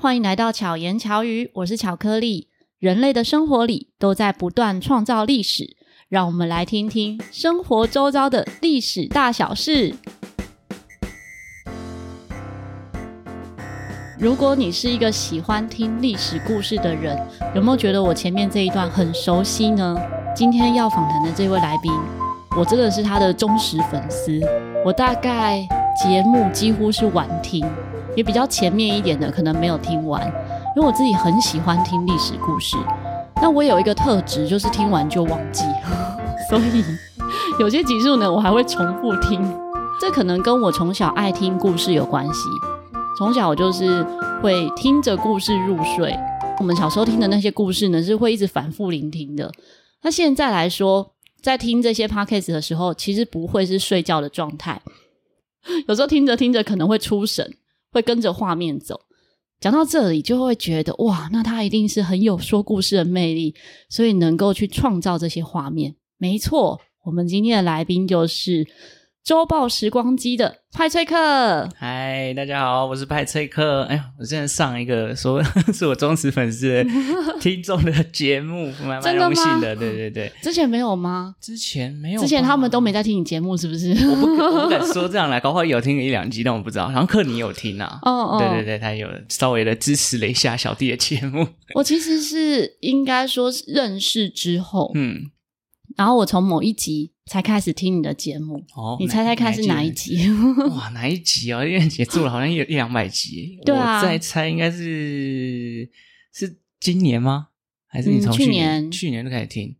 [0.00, 2.48] 欢迎来到巧言巧语，我是巧克力。
[2.78, 5.76] 人类的生活里都在不断创造历史，
[6.08, 9.94] 让我们来听听生活周遭的历史大小事。
[14.18, 17.16] 如果你是一个喜欢听历史故事的人，
[17.54, 19.96] 有没有觉得我前面这一段很熟悉呢？
[20.34, 21.92] 今天要访谈的这位来宾，
[22.56, 24.40] 我真的是他的忠实粉丝。
[24.84, 25.66] 我大概
[26.00, 27.66] 节目几乎是晚听。
[28.14, 30.22] 也比较前面一点的，可能没有听完，
[30.76, 32.76] 因为我自己很喜欢听历史故事。
[33.40, 35.64] 那我有一个特质，就是听完就忘记，
[36.50, 36.84] 所以
[37.58, 39.42] 有些集数呢，我还会重复听。
[39.98, 42.50] 这可能跟我从小爱听故事有关系。
[43.16, 44.04] 从小我就是
[44.42, 46.14] 会听着故事入睡。
[46.58, 49.50] 我们小时候听的那些故事呢，是会一直反复聆听的。
[50.02, 54.82] 那现在来说，在听这些 podcast 的时候，其实不会是睡觉的状态。
[55.88, 57.56] 有时候听着听着，可能会出神。
[57.90, 58.98] 会跟着画面走，
[59.60, 63.54] 讲到这里就会觉得哇，那他一定是很有说故事的魅力，
[63.90, 65.94] 所以能够去创造这些画面。
[66.16, 68.66] 没错，我们今天的来宾就是。
[69.24, 73.82] 周报时光机的派翠克，嗨，大家好，我是派翠克。
[73.82, 75.40] 哎呀，我现在上一个说
[75.72, 76.84] 是我忠实粉丝的
[77.40, 79.76] 听众的节目，蛮蛮荣幸的。
[79.76, 81.36] 对对对，之前没有吗？
[81.40, 83.92] 之前没有，之前他们都没在听你节目，是不是？
[84.08, 86.86] 我不，我不敢说这样来， 搞不好有听一两集，但我不知道。
[86.86, 91.46] 好像克尼有听啊，哦哦，对对对，他有稍微的支持了一下小弟的节目。
[91.76, 95.30] 我其实是应该说认识之后，嗯。
[95.96, 100.18] 然后我从某一集才开始听你的节目，哦，你猜猜看是哪一集？
[100.70, 101.64] 哇，哪一集啊？
[101.64, 105.88] 因为也做了好像有一两百集，对啊，我再猜应该是
[106.32, 107.48] 是今年吗？
[107.86, 109.76] 还是你从去年、嗯、去年就开始听？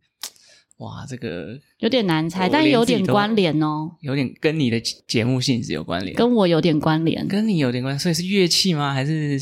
[0.77, 8.93] 哇，这个有点难猜，但有点关联哦，有点跟你的节目性质有关联，跟我有点关联，跟你有点关系，所以是乐器吗？
[8.93, 9.39] 还是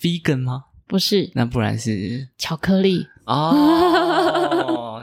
[0.00, 0.64] vegan 吗？
[0.86, 3.54] 不是，那不然是巧克力哦。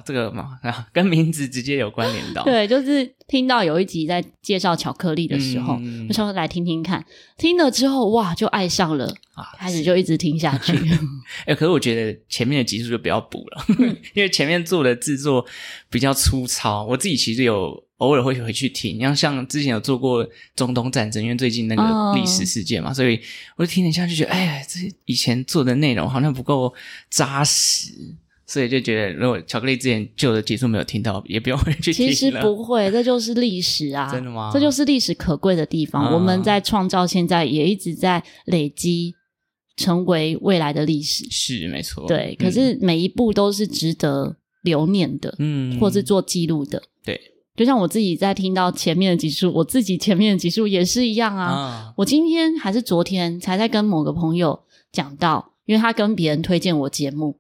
[0.06, 0.60] 这个嘛，
[0.94, 2.44] 跟名字直接有关联到。
[2.44, 7.04] 对，就是听到有一集在介绍巧克力的时候，嗯、我想说来听听看。
[7.38, 10.74] 听了之后，哇，就爱上了，啊、开始就一直听下去。
[11.46, 13.66] 哎，可是我觉得前面的集数就不要补了，
[14.16, 15.46] 因为前面做的制作
[15.90, 16.86] 比较粗糙。
[16.86, 23.20] 我自己其实有偶尔会回去听，像像之前有做过中东战争，因为最近那个历史事件嘛，哦、所以
[23.56, 26.74] 我就听了一下，就觉得，哎，这以前做的内容好像不够
[27.10, 27.92] 扎实。
[28.50, 32.08] 所以就觉得，如果巧克力之前旧的集数没有听到，也不用回去听。
[32.08, 34.10] 其实不会，这就是历史啊！
[34.10, 34.50] 真的吗？
[34.54, 36.06] 这就是历史可贵的地方。
[36.06, 39.14] 嗯、我们在创造，现在也一直在累积，
[39.76, 41.28] 成为未来的历史。
[41.30, 42.08] 是没错。
[42.08, 46.82] 对，可是每一步都是值得留念的，嗯，或是做记录的。
[47.04, 47.20] 对，
[47.58, 51.84] 就像我自己在听到前面的集数，我自己前面的集数也是一样啊。
[51.86, 54.58] 嗯、我今天还是昨天才在跟某个朋友
[54.94, 57.38] 讲到，因为他跟别人推荐我节目。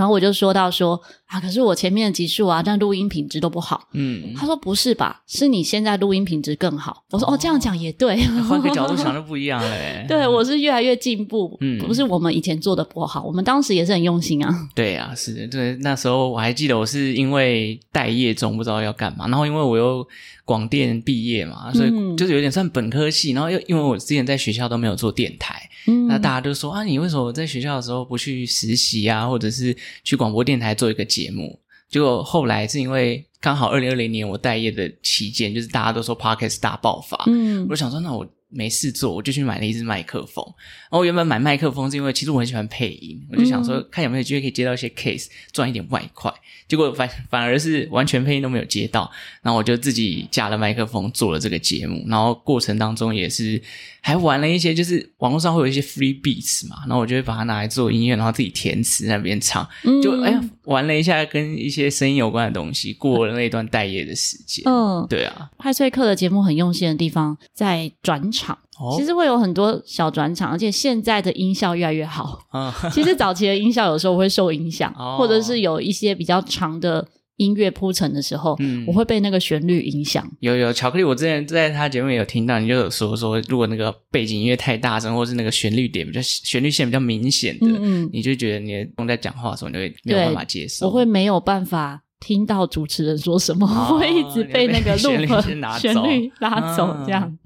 [0.00, 3.86] 然后我就说到说啊，可是我前面的集数啊，但录音品质都不好。
[3.92, 5.20] 嗯，他说不是吧？
[5.26, 7.04] 是你现在录音品质更好。
[7.10, 8.16] 我说哦，哦，这样讲也对。
[8.48, 10.06] 换个角度想就不一样嘞。
[10.08, 11.54] 对，我是越来越进步。
[11.60, 14.68] 嗯，不是我们以前做的不好，我们当时也是很用心啊。
[14.74, 20.06] 对啊，是的，对，那时候我还记得，我是因为待业中不知道要干嘛，然后因为我又
[20.50, 25.62] 广电毕业嘛，所以就是有点算本科系，然后又因为我之前在学校都没有做电台。
[25.86, 31.56] 嗯，那大家都说啊，你为什么在学校的时候不去实习啊，或者是去广播电台做一个节目？
[31.88, 38.26] 结果后来是因为刚好二零二零年我待业的期间，就是大家都说 Podcast 大爆发，嗯，我就想说那我。
[38.50, 40.44] 没事做，我就去买了一支麦克风。
[40.46, 46.32] 然后我原本买麦克风是因为其实我很喜欢配音，我就想说看有没有机会可以接到一些 case 赚一点外快。
[46.68, 49.10] 结果反反而是完全配音都没有接到，
[49.42, 52.04] 然后我就自己架了麦克风做了这个节目。
[52.08, 53.60] 然后过程当中也是
[54.00, 59.68] 还玩了一些，就是网络上会有一些 free beats 嘛，然后我就会把它拿来做音乐，然后自己填词在那边唱，
[60.02, 64.64] 就哎呀玩了一下跟一些声音有关的东西，过了那一段待业的时间。
[64.66, 68.20] 嗯，对啊，派翠克的节目很用心的地方在转。
[68.32, 68.56] 场
[68.96, 72.38] 其实会有很多小转场，而且现在的音效越来越好。
[72.52, 77.04] 哦、其实早期的音效有时候会受影响， 哦、或者是有一些比较长的
[77.40, 80.30] 音乐铺陈的时候，嗯、我会被那个旋律影响。
[80.40, 90.86] 有有巧克力，我之前在他节目也有听到，你就有说说，如果那个背景音乐太大声，或是那个旋律点比较旋律线比较明显的，嗯嗯你就觉得你的在讲话的时候，你就会没有办法接受。
[90.86, 93.66] 我会没有办法听到主持人说什么，
[93.98, 95.42] 会一直被那个 loop
[95.78, 97.24] 旋律拉走，这样。
[97.26, 97.38] 嗯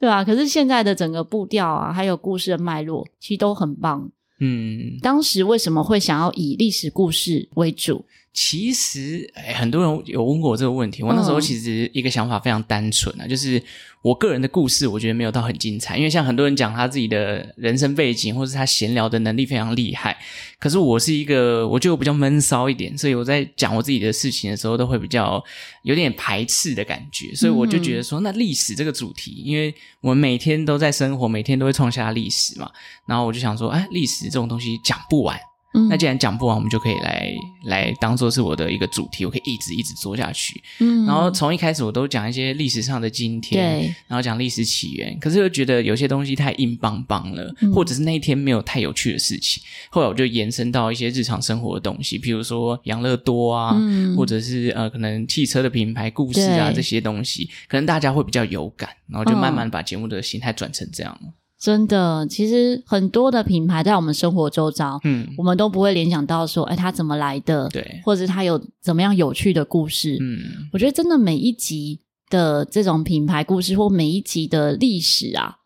[0.00, 4.10] 对啊，可是现在的整个步调啊，还有故事的脉络，其实都很棒。
[4.40, 8.02] 嗯，当时为什么会想要以历史故事为主？
[8.32, 11.02] 其实，哎，很多人有问过我这个问题。
[11.02, 13.60] 我那时候其实一个想法非常单纯啊，就是
[14.02, 15.96] 我个人的故事，我觉得没有到很精彩。
[15.96, 20.16] 因为像很多人讲他自己的人生背景，或是他闲聊的能力非常厉害。
[20.60, 25.42] 可是我是一个，我觉得我比较闷骚一点，所以我在讲我自己的事情的时候，都会比较
[25.82, 27.34] 有点排斥的感觉。
[27.34, 32.70] 所以我就觉得说，那历史这个主题，因为我们每天都在生活，每天都会创下历史嘛。
[33.06, 35.36] 然后我就想说，哎，历史这种东西讲不完。
[35.72, 37.32] 嗯，那既然讲不完，我们就可以来
[37.64, 40.60] 来当做是我的一个主题，我可以一直一直做下去。
[40.80, 45.16] 嗯，然后从一开始我都讲一些历史上的今天，对，然后讲历史起源。
[45.20, 49.62] 可是又觉得有些东西太硬邦邦了，嗯，或者是那一天没有太有趣的事情。
[49.90, 61.12] 后来我就延伸到一些日常生活的东西，比如说养乐多啊，嗯，或者是呃可能汽车的品牌故事啊这些东西，可能大家会比较有感，然后就慢慢把节目的形态转成这样。
[61.12, 67.68] 哦真的，其实很多的品牌在我们生活周遭，嗯，我们都不会联想到说，哎，它怎么来的？
[67.68, 70.16] 对，或者它有怎么样有趣的故事？
[70.20, 70.38] 嗯，
[70.72, 75.56] 我觉得真的每一集的这种品牌故事或每一集的历史啊，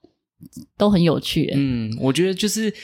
[0.77, 1.53] 都很有趣。
[1.55, 2.75] 嗯，我觉得就是。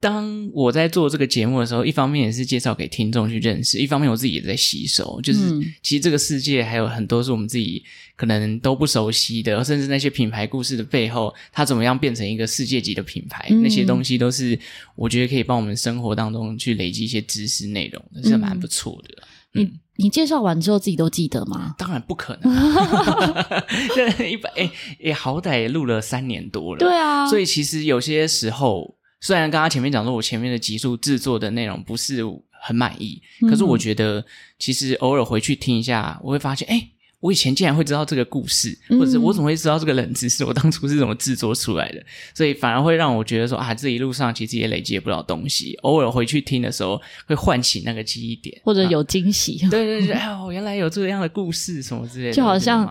[0.00, 5.20] 当我在做这个节目的时候，一方面也是介绍给听众去认识，一方面我自己也在吸收。
[5.20, 5.38] 就是
[5.82, 7.84] 其实这个世界还有很多是我们自己
[8.16, 14.58] 可能都不熟悉的，甚至那些品牌故事的背后，它怎么样变成一个世界级的品牌，嗯、那些东西都是
[14.96, 19.22] 我觉得可以帮我们生活当中去累积一些知识内容的，是蛮不错的。
[19.52, 19.60] 嗯、
[19.96, 21.74] 你你介绍完之后自己都记得吗？
[21.76, 22.50] 当然不可能，
[24.26, 28.96] 一百哎也好歹也录了三年多了，对啊，所以其实有些时候。
[29.20, 34.24] 虽然刚刚前面讲说，我前面的集数制作的内容不是很满意，可是我觉得
[34.58, 36.88] 其实偶尔回去听一下，我会发现，哎。
[37.20, 40.42] 我以前竟然会知道这个故事，或者是我怎么会知道这个冷知识？
[40.42, 42.02] 我当初是怎么制作出来的？
[42.34, 45.74] 所以反而会让我觉得说啊，这一路上其实也累积不了东西。
[45.82, 49.60] 偶尔回去听的时候，会唤起那个记忆点，或者有惊喜。
[49.62, 52.86] 啊、对对对，哎呦，原来有这样的故事什么之类的，就好像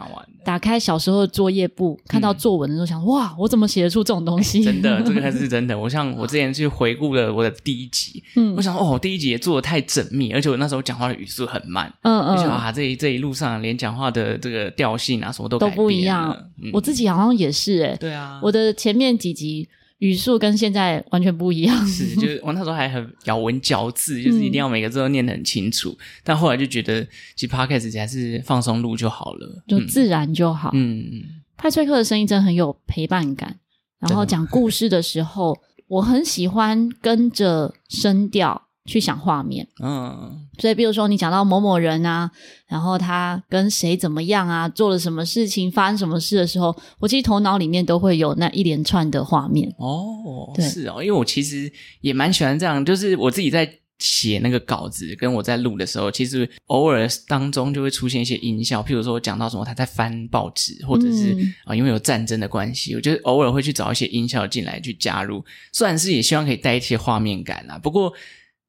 [0.49, 4.63] 打开小时候的作业簿，看到作文的时候想，哇，我怎么写得出这种东西？
[4.63, 5.77] 真的，这个还是真的。
[5.79, 14.97] 我像我之前去回顾了我的第一集，嗯，我想哦，第一集也做的太缜密，而且我那时候讲话的语速很慢，嗯嗯，就想啊，这一这一路上连讲话的这个调。
[14.97, 16.35] 性啊，什么都都不一样。
[16.61, 19.65] 嗯、我自己好像也是哎、欸，对啊，我的前面几集
[19.99, 21.87] 语速跟现在完全不一样。
[21.87, 25.89] 是， 就是我那时候还很咬文嚼字，就是一定要每个字都念得很清楚。
[25.91, 27.05] 嗯、但后来就觉得，
[27.35, 30.71] 其实 Podcast 还是放松录就好了，就自然就好。
[30.73, 31.23] 嗯嗯，
[31.57, 33.59] 派翠克的声音真的很有陪伴感，
[33.99, 35.57] 然后讲故事的时候，
[35.87, 38.68] 我很喜欢跟着声调。
[38.85, 42.31] 去想画面，嗯，所以比如说你讲到某某人啊，
[42.67, 49.71] 然后他跟谁怎么样啊，做了什么事情，发生什么事的时候，我其实头脑里面都会有那一连串的画面。
[49.77, 51.71] 哦，对是哦，因为我其实
[52.01, 61.33] 也蛮喜欢这样，就是我自己在写那个稿子，跟我在录的时候，其实偶尔当中就会出现一些音效，譬如说我讲到什么他在翻报纸，或者是
[61.65, 68.11] 啊、嗯，因为有战争的关系，我就偶尔会去找一些音效进来去加入，虽然是也希望可以带一些画面感啊，不过。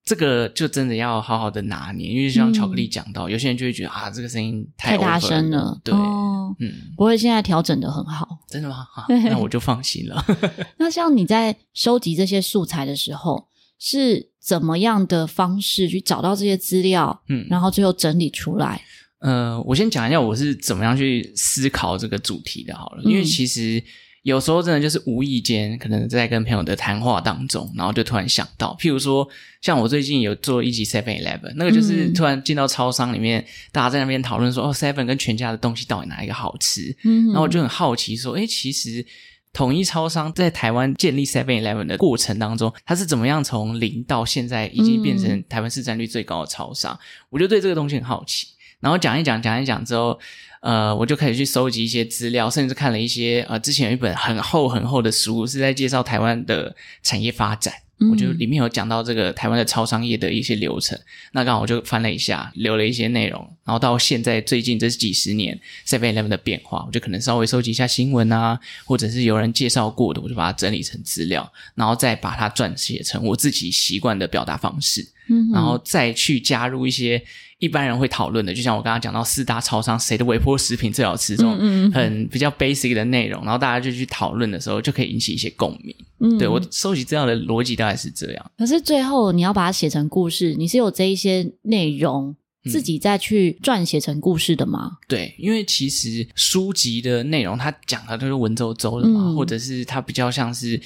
[0.04, 5.78] 这个就真的要好好的拿捏，因为像巧克力讲到，嗯、有些人就会觉得啊，这个声音太，太大声了。
[5.84, 8.26] 对，哦、嗯，不会，现在调整的很好。
[8.48, 8.84] 真的吗？
[8.90, 10.24] 好，那我就放心了。
[10.78, 13.46] 那像你在收集这些素材的时候，
[13.78, 17.22] 是怎么样的方式去找到这些资料？
[17.28, 18.82] 嗯，然后最后整理出来。
[19.20, 23.82] 呃，我先讲一下我是怎么样去思考这个主题的，好了，嗯、因为其实。
[24.22, 29.26] 有时候真的就是无意间，可能在跟朋友的谈话当中，然后就突然想到，譬如说，
[29.62, 36.94] 像我最近有做一集 Seven Eleven，那个就是突然进到超商里面，嗯、大家在那边讨论说，哦，Seven 跟全家的东西到底哪一个好吃？
[37.04, 39.06] 嗯，然后我就很好奇说，诶，其实
[39.54, 46.92] 统一超商在台湾建立 Seven Eleven 的过程当中，它是怎么样从零到现在已经变成台湾市占率最高的超商？
[46.92, 47.00] 嗯、
[47.30, 48.48] 我就对这个东西很好奇。
[48.80, 50.18] 然后讲一讲，讲一讲之后，
[50.62, 57.72] 呃，我就开始去收集一些资料，甚至看了一些呃，之前有一本很厚很厚的书，是在介绍台湾的产业发展。
[58.02, 60.98] 嗯、我就里面有讲到这个台湾的超商业的一些流程。
[61.32, 63.38] 那刚好我就翻了一下，留了一些内容。
[63.62, 75.06] 然后到现在最近这几十年 Seven Eleven 的变化，我就可能稍微收集一下新闻啊，或者是有人介绍过的，我就把它整理成资料，然后再把它撰写成我自己习惯的表达方式。
[75.30, 77.22] 嗯，然后再去加入一些。
[77.60, 81.58] 一般人会讨论的，就像我刚刚讲到四大超商谁的微波食品最好吃这种
[81.92, 85.94] 很比较 basic 的内容，然后大家就去讨论的时候，就可以引起一些共鸣。
[86.20, 88.50] 嗯，对，我收集资料的逻辑大概是这样。
[88.56, 92.34] 可是最后你要把它写成故事，你是有这一些内容
[92.64, 94.92] 自己再去撰写成故事的吗？
[95.06, 100.80] 对，因为其实书籍的内容它讲的都是文绉绉的嘛，嗯、或者是它比较像是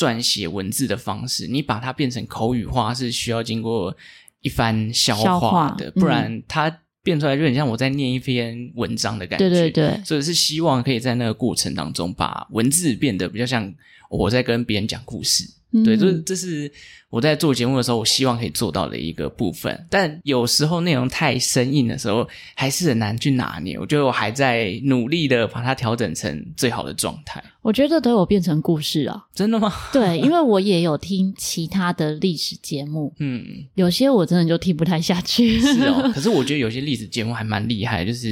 [0.00, 3.94] 撰写文字的方式，你把它变成口语化是需要经过。
[4.42, 9.50] 一番消化的，不然它变出来就很像我在念一篇文章的感觉。
[9.50, 13.70] 对对对，所以是希望可以在那个过程当中把文字变得比较像
[14.08, 15.44] 我在跟别人讲故事。
[15.72, 16.70] 嗯、对，这这是
[17.08, 19.86] 我在做节目的时候，我希望可以做到的一个部分。
[19.88, 23.78] 但有时候内容太生硬的时候，还是很难去拿捏。
[23.78, 27.42] 我觉得我还在努力的把它调整成最好的状态。
[27.62, 29.72] 我觉得都有变成故事啊，真的吗？
[29.92, 35.60] 对，因为我也有听其他的历史节目， 嗯，有些我真的就听不太下去。
[35.60, 38.30] 是哦， 可是我觉得有些历史节目还蛮厉害，就是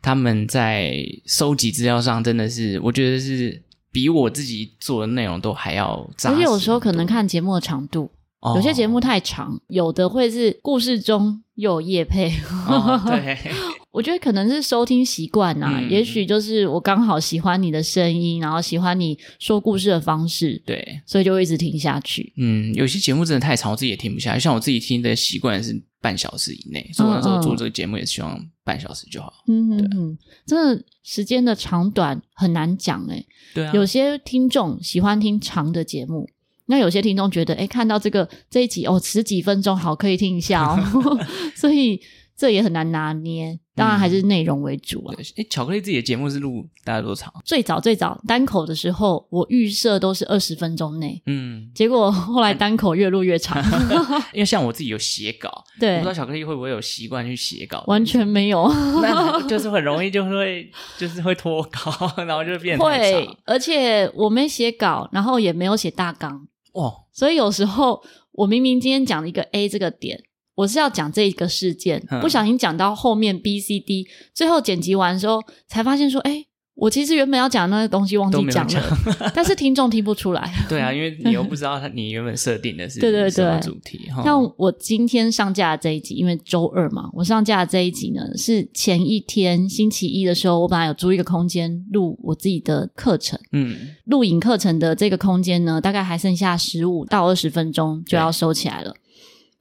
[0.00, 0.96] 他们在
[1.26, 3.62] 收集资料上真的是，我觉得是。
[3.92, 6.34] 比我自己做的内容都还要扎实。
[6.34, 12.32] 而且有时候可能看节目的长度，哦、有些节目太长，有的会是故事中又有夜配。
[12.66, 13.36] 哦、对，
[13.92, 22.32] 我觉得可能是收听习惯呐，嗯、也许就是我刚好喜欢你的声音，然后喜欢你说故事的方式，对，所以就会一直听下去。
[22.36, 24.40] 嗯，有些节目真的太长，我自己也听不下去。
[24.40, 29.32] 像我自己听的习惯是半小时以内，所以我那时候做这个节目也希望半小时就好。
[29.48, 33.26] 嗯嗯嗯，真的时间的长短很难讲诶。
[33.54, 36.28] 对啊，有些听众喜欢听长的节目，
[36.66, 41.18] 那有些听众觉得，诶，看到这个这一集哦，十几分钟，好，可以听一下哦，
[41.54, 42.00] 所以
[42.36, 43.58] 这也很难拿捏。
[43.74, 45.14] 当然还是内容为主啊。
[45.16, 47.32] 哎、嗯，巧克力自己的节目是录大概多长？
[47.42, 51.22] 最早最早单口的时候，我预设都是二十分钟内。
[51.24, 53.64] 嗯，结果后来单口越录越长。
[54.34, 57.82] 因为像我自己有写稿，对，我不知道巧克力会不会有习惯去写稿？
[57.86, 58.68] 完全没有，
[59.00, 63.26] 那就是很容易就会就是会脱稿，然后就变会。
[63.46, 68.02] 而且我没写稿，然后也没有写大纲哦，所以有时候
[68.32, 70.24] 我明明今天讲了一个 A 这个点。
[70.54, 78.98] 我是要讲这一个事件，不小心讲到后面 B、C、D，最后剪辑完的时候才发现说，哎，我其实原本要讲那个东西忘记讲了，
[79.34, 80.50] 但是听众听不出来。
[80.68, 82.98] 对啊，因为你又不知道他 你原本设定的是
[83.30, 84.08] 什么主题。
[84.24, 93.76] 像我今天上架的这一集，因为周二嘛，我上架的这一集呢是前一天星期一的时候，我本来有租一个空间录我自己的课程，嗯，
[94.06, 98.94] 录影课程的这个空间呢，大概还剩下十五到二十分钟就要收起来了。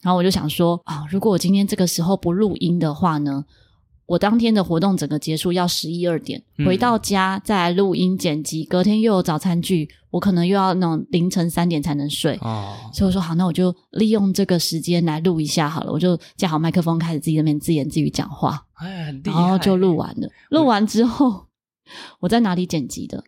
[0.02, 3.44] 然后我就想说啊，如果我今天这个时候不录音的话呢，
[4.06, 12.38] 我当天的活动整个结束要十一二点，回到家再来录音剪辑，隔天又有早餐剧，我可能又要那种凌晨三点才能睡。
[12.42, 18.66] 哦，所以我说好，那我就利用这个时间来录一下好了，我就架好麦克风，开始自己那边自言自语讲话。
[18.74, 19.40] 哎，很厉害。
[19.40, 21.46] 然后就录完了，录完之后
[22.20, 23.24] 我在哪里剪辑的？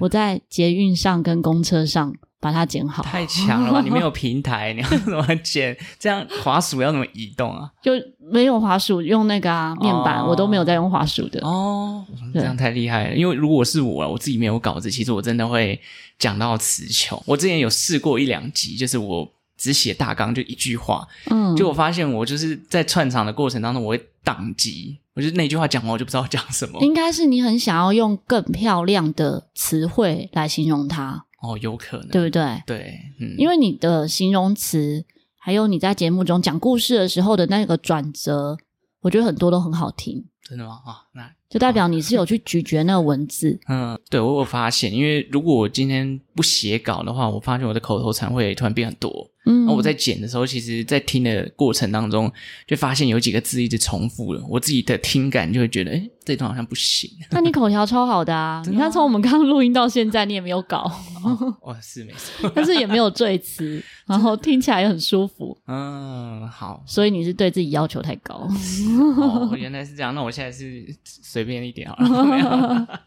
[0.00, 2.14] 我在捷运上跟公车上。
[2.40, 3.80] 把它剪好，太强了吧！
[3.80, 5.74] 你没有 平台，你要怎么剪？
[5.98, 7.72] 这样滑鼠要怎么移动啊？
[7.82, 7.92] 就
[8.30, 11.40] 没有滑鼠，用那个啊面板，哦、我都没有在用滑鼠的。
[11.40, 13.16] 哦，这样太厉害了。
[13.16, 15.80] 因为如果是我，我自己没有稿子，其实我真的会
[16.18, 17.18] 讲到词穷。
[17.24, 19.26] 我之前有试过一两集，就是我
[19.56, 26.80] 只写大纲，就一句话，嗯，就我发现我就是在串场的过程当中，我会宕机，我就那句话讲完，我就不知道讲什么。
[26.82, 31.24] 应该是你很想要用更漂亮的词汇来形容它。
[31.40, 32.62] 哦，有可能，对不对？
[32.66, 35.04] 对，嗯，因为你的形容词，
[35.38, 38.56] 还有你在节目中讲故事的时候的那个转折，
[39.02, 40.24] 我觉得很多都很好听。
[40.42, 40.80] 真的吗？
[40.84, 43.58] 啊，那就代表你是有去咀嚼那个文字。
[43.68, 49.30] 嗯，对，我有发现，因为如果我今天不写稿的话，我发现我的口头禅会突然变很多。
[49.46, 52.32] 嗯，我在剪的时候，其实，在听的过程当中，
[52.66, 57.08] 就发现有几个字一直重复了，我自己的听感就会觉得，哎，这段好像不行。
[57.30, 58.62] 那你口条超好的啊！
[58.66, 60.90] 你看，从我们刚刚录音到现在，你也没有稿。
[61.22, 65.56] 哦，哦，是没错，但是也没有赘词，然后听起来也很舒服。
[65.66, 66.82] 嗯，好。
[66.86, 68.48] 所以你是对自己要求太高。
[69.18, 70.14] 哦，原来是这样。
[70.14, 73.00] 那我现在是随便一点好了。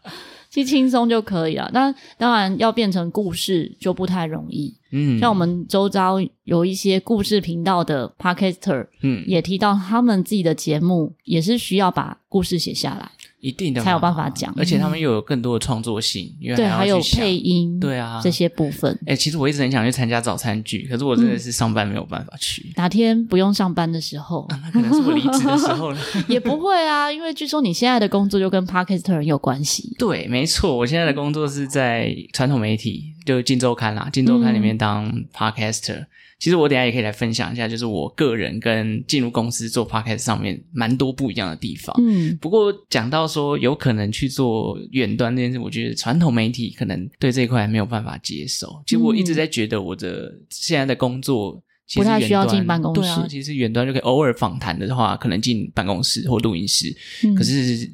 [0.48, 4.74] 其实 轻松就可以了，那当然要变成故事就不太容易。
[4.90, 13.10] 嗯，像我们周遭有一些故事频道的 Podcaster，嗯，也提到他们自己的节目也是需要把故事写下来。
[13.40, 18.98] 一定的才有办法讲，而且他们又有更多的创作性，因为对，还有配音，对啊，这些部分。
[19.06, 22.72] 哎，其实我一直很想去参加早餐剧，可是我真的是上班没有办法去。
[22.76, 25.98] 哪天不用上班的时候， 那可能是我离职的时候了。
[26.28, 29.94] 也不会啊，因为据说你现在的工作就跟 Podcaster 有关系。
[29.98, 36.06] 对，没错，我现在的工作是在传统媒体，就《金周刊》啦，《金周刊》里面当 Podcaster。
[36.38, 41.94] 其实我等一下也可以来分享一下，就是我个人跟进入公司做 podcast 上面蛮多不一样的地方。
[42.00, 48.82] 嗯，不过讲到说有可能去做远端这件事，我觉得传统媒体可能对这一块还没有办法接受。
[48.86, 51.60] 其实我一直在觉得我的现在的工作
[51.94, 53.00] 不太需要进办公室。
[53.00, 56.94] 对啊，其实远端就可以偶尔访谈的话，可能进办公室或录音室。
[57.24, 57.90] 嗯，可是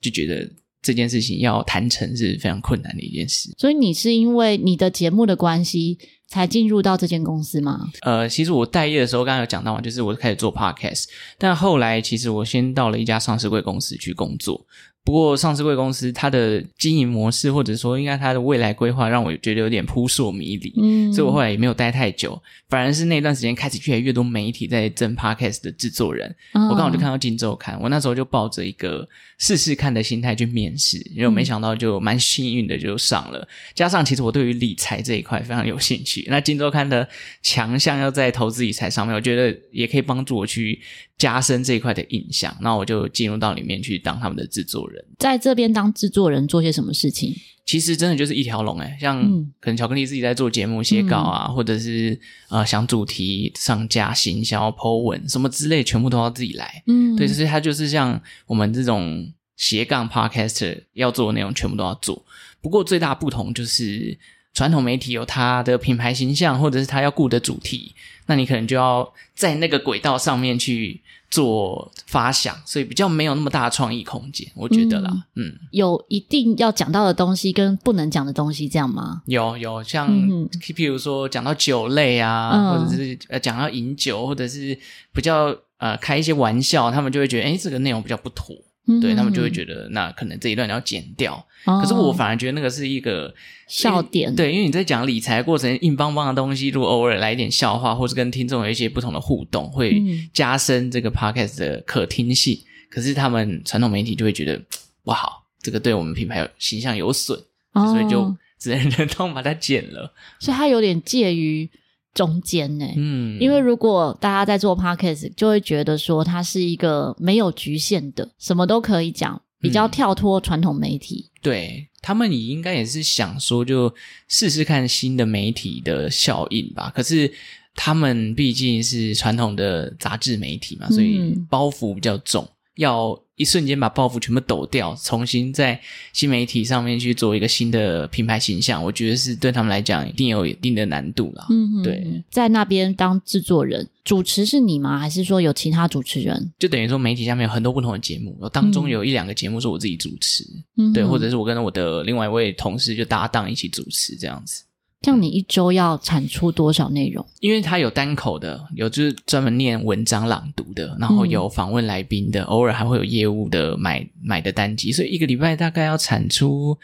[0.00, 0.48] 就觉得
[0.80, 3.50] 这件事情要谈成是非常困难的一件事。
[3.58, 5.98] 所以你是因为你的节目的关系
[6.30, 7.88] 才进入到这间公司吗？
[8.02, 11.06] 呃，其实我待业的时候，刚刚有讲到嘛，就是我开始做 podcast，
[11.36, 14.64] 但后来其实我先到了一家上市贵公司去工作。
[15.02, 20.72] 不过，上市贵公司它的经营模式，或者说应该它的未来规划，让我觉得有点扑朔迷离。
[20.76, 26.28] 嗯，所以我后来也没有待太久，反而是那段时间开始越来越多媒体在征 Podcast 的制作人。
[26.52, 33.38] 哦、我刚好就看到《金周刊》，我那时候就抱着一个试试看的心态去面试，因为我没想到就蛮幸运的就上了。
[33.40, 37.08] 嗯、加上其实我对于理财这一块非常有兴趣，那《金周刊》的
[37.42, 40.78] 强项要在投资理财上面，我觉得也可以帮助我去
[41.20, 42.56] 加深这一块的印象。
[42.62, 45.04] 那我就进入到里面去当他们的制作人。
[45.18, 47.36] 在这边当制作人做些什么事情？
[47.66, 49.22] 其实真的就是一条龙诶，像
[49.60, 56.82] 可能巧克力自己在做节目写稿啊，嗯、或者是呃想主题上架、行销、po 文什么之类，全部都要自己来。
[56.86, 62.24] 嗯，对，所以他就是像我们这种斜杠 podcaster 要做的内容，全部都要做。
[62.60, 64.18] 不过最大不同就是
[64.52, 67.94] 传统媒体有它的品牌形象，或者是它要顾的主题，
[68.30, 71.02] 那你可能就要在那个轨道上面去。
[71.32, 75.08] 做发想，所以比较没有那么大的创意空间，我觉得啦。
[75.36, 79.22] 嗯，嗯，有一定要讲到的东西跟不能讲的东西，这样吗？
[79.26, 84.76] 有有，像、嗯、譬如说讲到酒类啊，嗯、或者是呃讲到饮酒，或者是
[85.14, 88.56] 比较呃开一些玩笑，他们就会觉得，诶，这个内容比较不妥。
[88.98, 91.34] 对，他们就会觉得，那可能这一段要剪掉。
[91.66, 93.32] 哦、可是我反而觉得那个是一个
[93.68, 94.34] 笑点。
[94.34, 102.54] 对，因为你在讲理财过程硬邦邦的东西，如果偶尔来一点笑话，或是跟听众有一些不同的互动，会加深这个 podcast 的可听性。
[102.54, 104.60] 嗯、可是他们传统媒体就会觉得，
[105.04, 107.38] 不，好，这个对我们品牌有形象有损，
[107.74, 110.12] 哦、所以就只能 忍痛把它剪了。
[110.38, 111.68] 所以它有点介于。
[112.12, 121.30] 中间呢，嗯，因为如果大家在做 podcast，就会觉得说它是一个没有局限的，什么都可以讲，比较跳脱传统媒体。
[121.32, 123.94] 嗯、对，他们也应该也是想说，就
[124.28, 126.92] 试试看新的媒体的效应吧。
[126.94, 127.32] 可是
[127.74, 133.20] 他们毕竟是传统的杂志媒体嘛，所以包袱比较重，嗯、要。
[133.36, 135.80] 一瞬间把包袱全部抖掉，重新在
[136.12, 141.46] 新媒体上面去做一个新的品牌形象，我觉得是对他们来讲一定有一定的难度啦。
[141.48, 144.98] 嗯，对，在那边当制作人，主持是你吗？
[144.98, 146.52] 还是说有其他主持人？
[146.58, 150.44] 就等于说媒体下面有很多不同的节目，当中有一两个节目是我自己主持，
[150.76, 154.64] 嗯、对，或者是我跟我的另外一位同事就搭档一起主持这样子。
[155.02, 157.26] 像你一周要产出多少内容？
[157.40, 166.76] 因为它有单口的，有就是专门念文章朗读的，然后有访问来宾的，嗯、偶尔还会有业务的买买的单集，所以一个礼拜大概要产出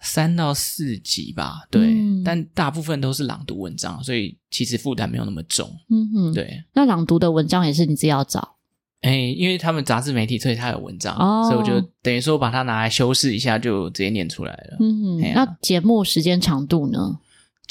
[0.00, 1.66] 三到四集吧。
[1.70, 5.70] 对，嗯、但大部分都是朗读文章，所以其实负担没有那么重。
[5.90, 6.64] 嗯哼，对。
[6.72, 8.56] 那朗读的文章也是你自己要找？
[9.02, 14.76] 哎，因为他们杂志媒体，所以他有文章，哦、所以我就等于说把它拿来修饰一下，就直接念出来了。
[14.80, 17.18] 嗯哼，啊、那节目时间长度呢？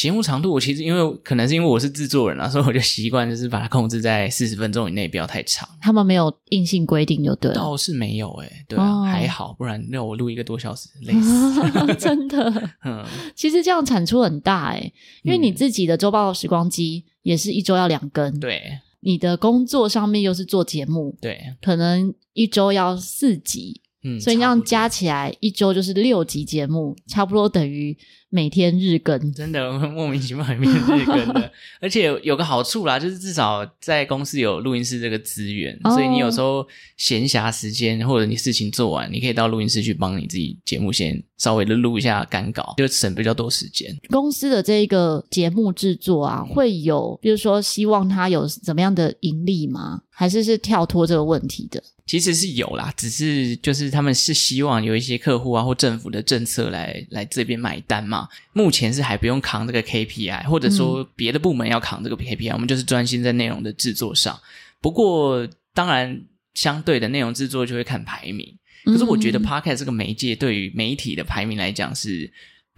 [0.01, 5.69] 节目长度，我其实因为可能是因为我是制作人啊， 所以我就习惯就是把它控制在四十分钟以内，不要太长。
[5.79, 7.55] 他们没有硬性规定就对了。
[7.55, 11.61] 倒是没有哎、欸，对啊，哦、还好，不然让我录一个多小时累死。
[11.99, 12.51] 真的，
[12.83, 27.95] 嗯，其实这样产出很大哎、欸，因为你自己的周报时光机也是一周要两更，对，你的工作上面又是做节目，对，可能一周要四集，嗯，所以这样加起来一周就是六集节目，差不多等于。
[28.33, 36.65] 每天日更，真的莫名其妙每天日更的， 而且有，个好处啦，就是至少在公司有录音室这个资源，哦、所以你有时候
[36.95, 43.93] 闲暇时间或者你事情做完，你可以到录音室去帮你自己节目先稍微的录一下干稿，就省比较多时间。
[44.09, 50.03] 公司的这一个节目制作啊，会有，比如说希望它有怎么样的盈利吗？
[50.09, 51.83] 还是是跳脱这个问题的？
[52.05, 58.20] 其实是有啦，只是就是他们是希望有一些客户啊或政府的政策来来这边买单嘛。
[58.53, 64.39] 目前是还不用扛这个 KPI，或者说别的部门要扛这个 KPI，、嗯、我们就是专心在内容的制作上。
[64.81, 66.21] 不过当然，
[66.53, 68.57] 相对的内容制作就会看排名。
[68.85, 72.31] 可是我觉得 Podcast 这个媒介对于媒体的排名来讲是。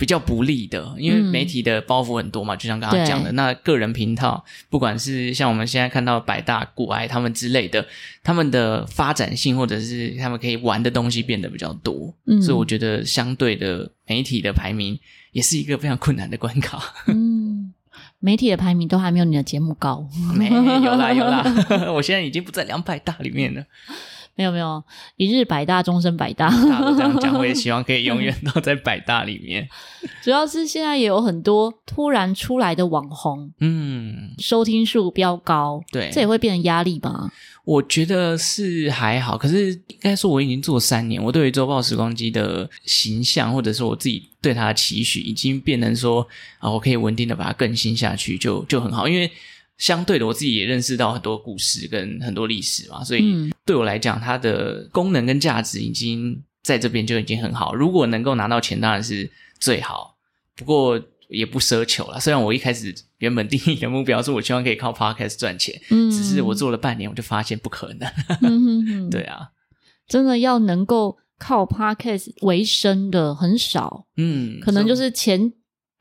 [0.04, 7.88] 比较不利的，因为媒体的包袱很多嘛，嗯、就像刚刚讲的，那个人频道，不管是像我们现在看到百大、股癌他们之类的，
[8.22, 15.00] 他们的发展性或者是他们可以玩的东西变得比较多，嗯，所以我觉得相对的媒体的排名
[15.32, 16.84] 也是一个非常困难的关卡。
[17.08, 17.74] 嗯，
[18.20, 21.46] 媒体的排名都还没有你的节目高， 没有啦有啦，
[21.96, 23.64] 我现在已经不在两百大里面了。
[24.36, 24.84] 没有没有，
[25.16, 26.50] 一日百大，终身百大。
[26.50, 29.68] 大家都这样讲，我也希望可以 永远都在百大里面。
[30.24, 37.32] 主要是现在也有很多突然出来的网红，嗯，收听数飙高，对，这也会变成压力吧？
[37.64, 49.32] 我觉得是还好，可是应该说我已经做三年，我对于周报时光机的形象，或者说我自己对它的期许，已经变成说啊，我可以稳定的把它更新下去，就就很好，因为。
[49.78, 57.74] 相对的，我自己也认识到很多故事跟很多历史嘛，所以对我来讲，它的功能跟价值已经在这边就已经很好。
[57.74, 60.16] 如果能够拿到钱，当然是最好。
[60.56, 62.20] 不过也不奢求了。
[62.20, 68.08] 虽然我一开始原本定义的目标是我希望可以靠 Podcast 赚钱，嗯，只是我做了半年，我就发现不可能。
[68.42, 69.50] 嗯、 对啊，
[70.08, 75.52] 真的要能够靠 Podcast 为生的很少，嗯，可能就是前。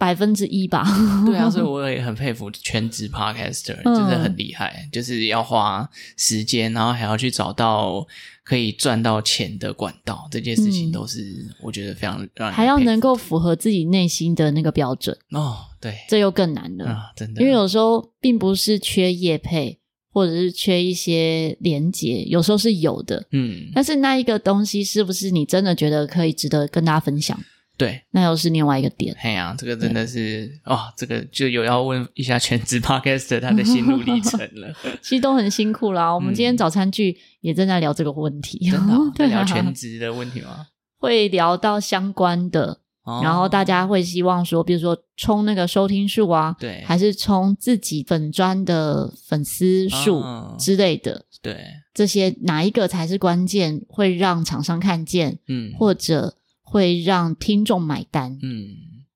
[0.02, 0.84] 百分之一吧，
[1.24, 8.04] 对啊，所以 我也很佩服全职 podcaster，真的很厉害，嗯，就是要花时间，然后还要去找到
[8.42, 15.16] 可以赚到钱的管道，这件事情都是我觉得非常让人，还要能够符合自己内心的那个标准。
[15.30, 16.86] 哦，对，这又更难了。
[16.86, 19.78] 啊，真的，因为有时候并不是缺业配，
[20.12, 27.38] 或者是缺一些连接，有时候是有的，嗯，但是那一个东西是不是你真的觉得可以值得跟大家分享？
[27.82, 29.12] 对，那又是另外一个点。
[29.20, 34.72] 哎呀，这个真的是哦，这个就有要问一下全职 Podcaster 他的心路历程了。
[35.02, 36.14] 其实都很辛苦啦。
[36.14, 40.68] 我们今天早餐剧也正在聊这个问题，真的、哦、在聊全职的问题吗？
[40.98, 50.22] 会聊到相关的，哦、然后大家会希望说，比如说冲那个收听数啊，对，还是冲自己粉专的粉丝数
[50.56, 51.58] 之类的，哦、对，
[51.92, 56.36] 这些哪一个才是关键，会让厂商看见，嗯，或者。
[56.72, 58.66] 会让听众买单，嗯，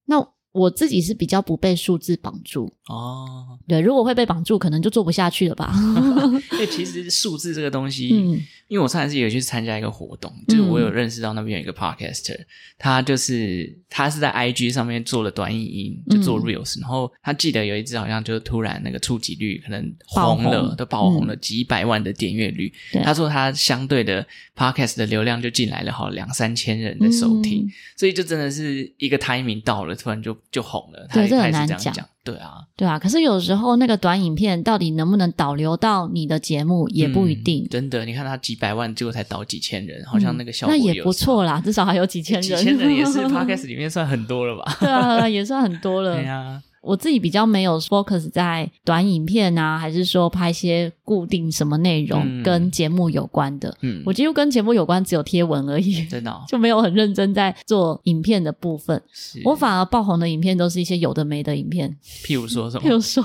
[0.05, 0.17] 那
[0.53, 5.75] 我自己是比较不被数字绑住哦，对，如果会被绑住，可能就做不下去了吧。
[6.53, 8.41] 因为其实数字这个东西，嗯。
[8.69, 12.47] 因为我上次有去参加一个活动，就是我有认识到那边有一个 podcaster，、嗯、
[12.79, 22.73] 他就是他是在 IG 上面做了短影音，就做 reels，、嗯、然后他记得有一支好像就是突然那个触及率可能红了，都爆红了、嗯、几百万的点阅率。
[23.05, 24.27] 他说他相对的
[24.57, 31.07] podcast 的流量就进来了好两三千人的收听、嗯，所以就真的是一个 timing 到了，突然就就红了。
[31.09, 31.95] 他开始，这很难讲。
[32.27, 37.65] 对啊，对啊，可是有时候那个短影片到底能不能导流到你的节目也不一定。
[37.65, 42.43] 嗯、真的，你看他几百万，结果才导几千人，好像那个效果、嗯、那也不错啦，至少还有几千人。
[42.43, 44.77] 几千人也是 Podcast 里面算很多了吧？
[44.81, 46.17] 对啊，也算很多了。
[46.21, 46.61] 对啊。
[46.87, 53.77] 我自己比较没有 focus 在短影片啊，还是说拍一些固定什么内容跟节目有关的。
[53.83, 59.03] 嗯，我几乎跟节目有关只有贴文而已，真的、哦、就没有很认真在做影片的部分。
[59.45, 62.83] 我反而爆红的影片都是一些有的没的影片，譬如说什么？
[62.87, 63.23] 譬如说，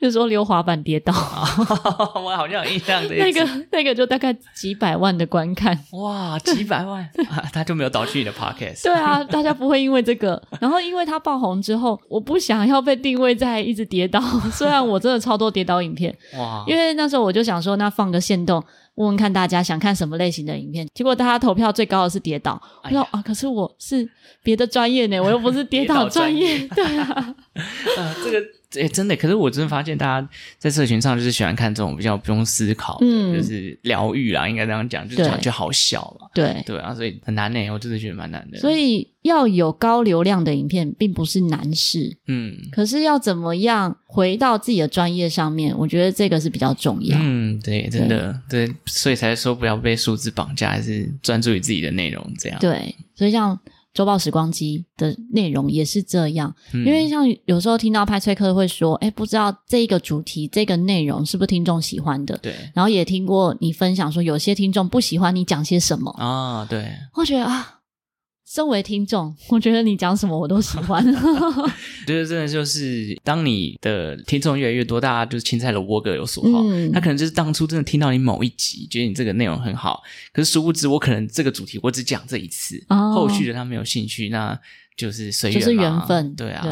[0.00, 1.12] 譬如说溜滑板跌倒，
[2.14, 3.14] 我好像有印象的。
[3.16, 7.44] 那个那个就大概几百万的观看，哇，几百万啊！
[7.52, 8.84] 他就没有导去你的 podcast。
[8.84, 12.86] 对啊，大家不会因为这个，然后因为他爆红之后，我不想要。
[12.86, 14.20] 被定位在一直跌倒，
[14.52, 16.62] 虽然我真的超多跌倒影片，哇！
[16.68, 18.62] 因为那时候我就想说，那放个限动，
[18.94, 20.86] 问问看大家想看什么类型的影片。
[20.94, 24.08] 结果大家投票最高的是跌倒，我说、哎、啊，可是我是
[24.40, 27.34] 别的专业呢，我又不是跌倒专业，对啊，
[27.98, 28.46] 呃，这个。
[28.80, 38.58] 诶，真的，可是我真的发现，大家在社群上就是喜欢看这种比较不用思考的，嗯，就是疗愈啦，应该这样讲，就是讲就好笑嘛，对对啊，所以很难呢，我真的觉得蛮难的。
[38.58, 47.18] 所以要有高流量的影片，并不是难事，嗯，可是要怎么样回到自己的专业上面，我觉得这个是比较重要。
[47.20, 52.58] 嗯，对，真的对，对，所以才说不要被数字绑架，还是专注于自己的内容这样。
[52.60, 53.58] 对，所以像。
[53.96, 62.36] 周报时光机的内容也是这样，嗯，因为像有时候听到派崔克会说，哎，不知道这一个主题、这个内容是不是听众喜欢的？
[62.42, 62.54] 对。
[62.74, 66.66] 然后也听过你分享说，有些听众不喜欢你讲些什么啊？
[66.68, 66.92] 对。
[67.14, 67.75] 我觉得啊。
[68.46, 71.04] 身为听众，我觉得你讲什么我都喜欢。
[72.06, 76.62] 觉得真的，就是当你的听众越来越多，大家就是青菜萝卜各有所好。
[76.62, 80.00] 嗯，他可能就是当初真的听到你某一集，觉得你这个内容很好，
[80.32, 84.56] 可是殊不知我可能这个主题我只讲这一次，哦，后续的他没有兴趣，那
[84.96, 86.32] 就是随缘，就是缘分。
[86.36, 86.62] 对啊，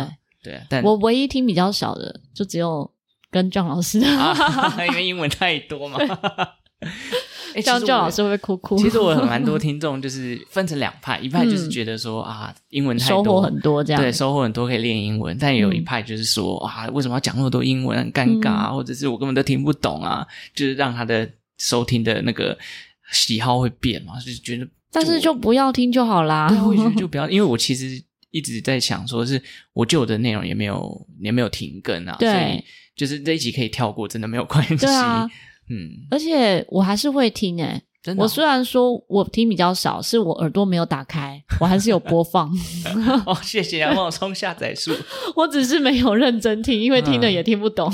[0.44, 0.62] 对对。
[0.70, 2.88] 但我唯一听比较少的，就只有
[3.32, 5.98] 跟庄老师，啊， 因为英文太多嘛。
[7.55, 8.77] 哎，这样叫老师会不会哭哭？
[8.77, 15.37] 其实我有蛮多听众，就是分成两派，一派就是觉得说、嗯、啊，英文太多，收获很多这样，对，收获很多可以练英文。
[15.38, 22.59] 但也有一派就是说、嗯、啊，为什么要讲那么多英文，很尴尬啊、嗯，或者是我根本都听不懂啊，就是让他的收听的那个
[23.12, 26.49] 喜好会变嘛，就是觉得，但是就不要听就好啦。
[26.49, 29.40] 对，我觉得就不要，因为我其实一直在想说，是
[29.73, 32.64] 我旧的内容也没有也没有停更啊，对，所以
[32.97, 34.77] 就是这一集可以跳过，真的没有关系。
[34.77, 35.31] 对啊。
[35.68, 42.53] 嗯，而且我还是会听诶、真的哦、我虽然说我听比较少，是我耳朵没有打开，我还是有播放。
[43.25, 44.93] 哦，谢谢啊，帮我冲下载数。
[45.35, 47.90] 我只是没有认真听，因为听了也听不懂。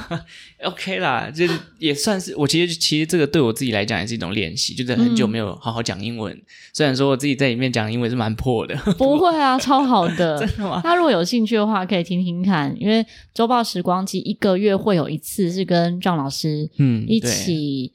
[0.64, 6.34] OK 啦，就是也算是我其实其实这个对我自己来讲也是一种练习，就是很久没有好好讲英文。
[6.34, 10.38] 嗯、虽然说我自己在里面讲英文是蛮破的，不会啊，超好的。
[10.38, 10.80] 真的吗？
[10.82, 17.92] 他如果有兴趣的话，可以听听看，因为周报时光机一个月会有一次是跟壮老师嗯一起。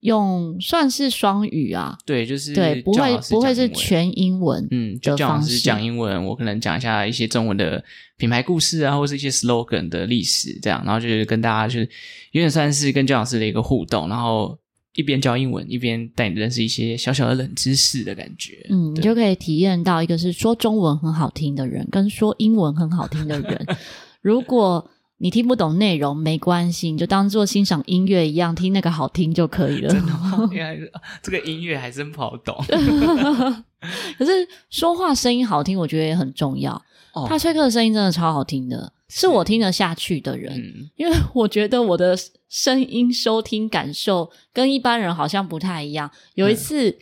[0.00, 7.82] 用算是双语啊，对，就是对，不会不会是全英文，嗯，就叫老师讲英文，我可能讲一下一些中文的
[8.16, 11.88] 品牌故事啊，或是一些 slogan 的历史，这样，然后就是跟大家就是
[12.30, 14.56] 有点算是跟教老师的一个互动，然后
[14.94, 23.66] 一边教英文，一边带你认识一些小小的冷知识的感觉，嗯，你就可以体验到一个是说中文很好听的人，跟说英文很好听的人，
[24.22, 24.88] 如果。
[25.18, 29.90] 你听不懂内容没关系，你就当做欣赏音乐一样，听那个好听就可以了。
[29.90, 30.48] 真的吗？
[30.52, 30.90] 原来是
[31.22, 32.56] 这个音乐还真不好懂。
[34.18, 34.32] 可是
[34.70, 36.72] 说话声音好听，我觉得也很重要。
[37.14, 40.52] 哦，派翠克的声音真的超好听的，是我听得下去的人。
[40.56, 42.16] 嗯，因为我觉得我的
[42.48, 46.10] 声音收听感受跟一般人好像不太一样。
[46.34, 46.90] 有一次。
[46.90, 46.96] 嗯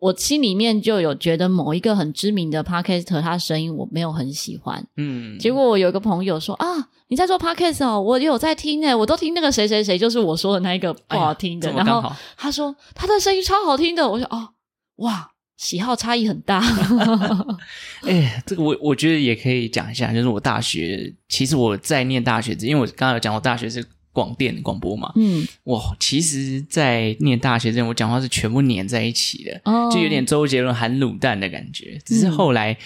[0.00, 4.86] 我心里面就有觉得某一个很知名的 podcaster，他的声音我没有很喜欢。
[4.96, 6.66] 嗯，结果我有一个朋友说啊，
[7.08, 11.70] 你在做 podcast 哦，我有在听诶，我都听那个谁谁谁，就是我说的那一个不好听的。
[11.70, 14.50] 哎、然后他说他的声音超好听的，我说哦，
[14.96, 16.62] 哇，喜好差异很大。
[18.06, 23.84] 哎，这个我我觉得也可以讲一下，就是我大学，其实我在念大学，因为我刚刚有讲我大学是。
[24.10, 31.96] 广电广播嘛，嗯，我其实，在念大学之前，我讲话是全部粘在一起的，哦，就有点周杰伦含卤蛋的感觉。
[32.04, 32.76] 只是后来，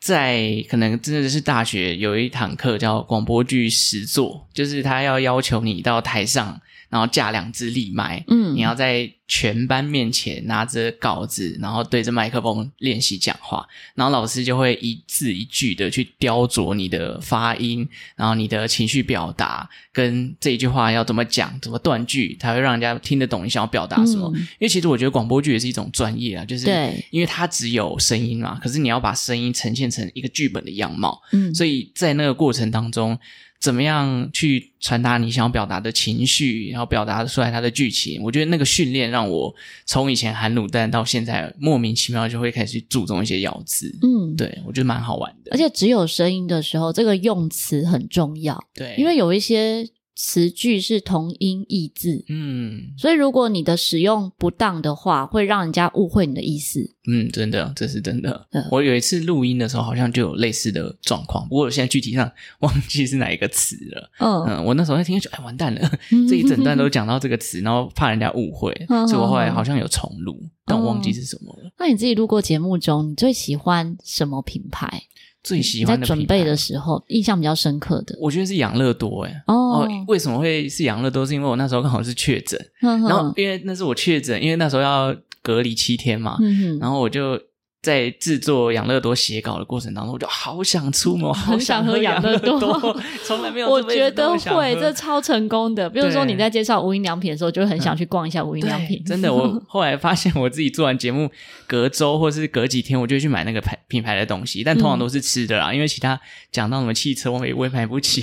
[0.00, 6.60] 在可能真的是大学有一堂课叫广播剧实作，就是他要要求你到台上。
[6.88, 24.30] 然后架两只立麦，嗯，你要在全班面前拿着稿子，然后对着麦克风练习讲话，然后老师就会一字一句的去雕琢你的发音，然后你的情绪表达，跟这一句话要怎么讲，怎么断句，才会让人家听得懂你想要表达什么。
[24.36, 26.68] 嗯，因为其实我觉得广播剧也是一种专业啊，就是
[27.10, 33.18] 因为它只有声音嘛，可是你要把声音呈现成一个剧本的样貌，嗯，所以在那个过程当中。
[33.60, 38.22] 怎么样去传达你想要表达的情绪，然后表达出来它的剧情？
[38.22, 43.92] 我觉得那个训练让我从以前含卤蛋到现在莫名其妙就会开始注重一些咬字。
[44.02, 45.50] 嗯，对，我觉得蛮好玩的。
[45.52, 48.62] 而且只有声音的时候，这个用词很重要。
[48.74, 49.88] 对，因为有一些。
[50.16, 56.90] 词句是同音异字，嗯，所以如果你的使用不当的话，会让人家误会你的意思。
[57.06, 58.46] 嗯，真的，这是真的。
[58.52, 64.10] 嗯，我有一次录音的时候，好像就有类似的状况，不过我现在具体上忘记是哪一个词了。
[64.18, 65.90] 嗯，嗯，我那时候在听就，哎，完蛋了，
[66.26, 71.68] 这一整段都讲到这个词，然后怕人家误会， 嗯，所以我后来好像有重录，但我忘记是什么了。
[71.68, 75.02] 嗯，那你自己录过节目中，你最喜欢什么品牌？
[75.46, 79.32] 最喜欢的在准备的时候，印象比较深刻的，我觉得是养乐多诶。
[79.46, 81.24] 哦，为什么会是养乐多？
[81.24, 86.36] 是因为我那时候刚好是确诊，然后因为那是我确诊，因为那时候要隔离七天嘛，
[86.80, 87.40] 然后我就。
[87.86, 93.70] 在制作养乐多写稿的过程当中，我就好想出门， 好想喝养乐多， 从来没有。
[93.70, 95.88] 我觉得会，这超成功的。
[95.88, 99.00] 比如说你在介绍无印良品的时候，就会很想去逛一下无印良品。
[99.04, 101.30] 真的，我后来发现我自己做完节目，
[101.68, 106.20] 隔周或是隔几天，我就去买那个牌品牌的东西，但通常都是吃的啦，因为其他
[106.50, 108.22] 讲到什么汽车，我也我也买不起。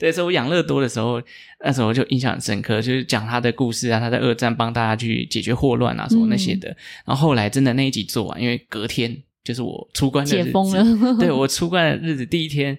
[0.00, 1.22] 对，所以我养乐多的时候，
[1.64, 6.68] 那时候就印象很深刻，就是讲他的故事啊，他在二战帮大家去解决霍乱啊什么那些的。
[7.04, 11.16] 然后后来真的那一集做完，因为隔天就是我出关的日子，解封了。
[11.20, 12.78] 对，我出关的日子第一天，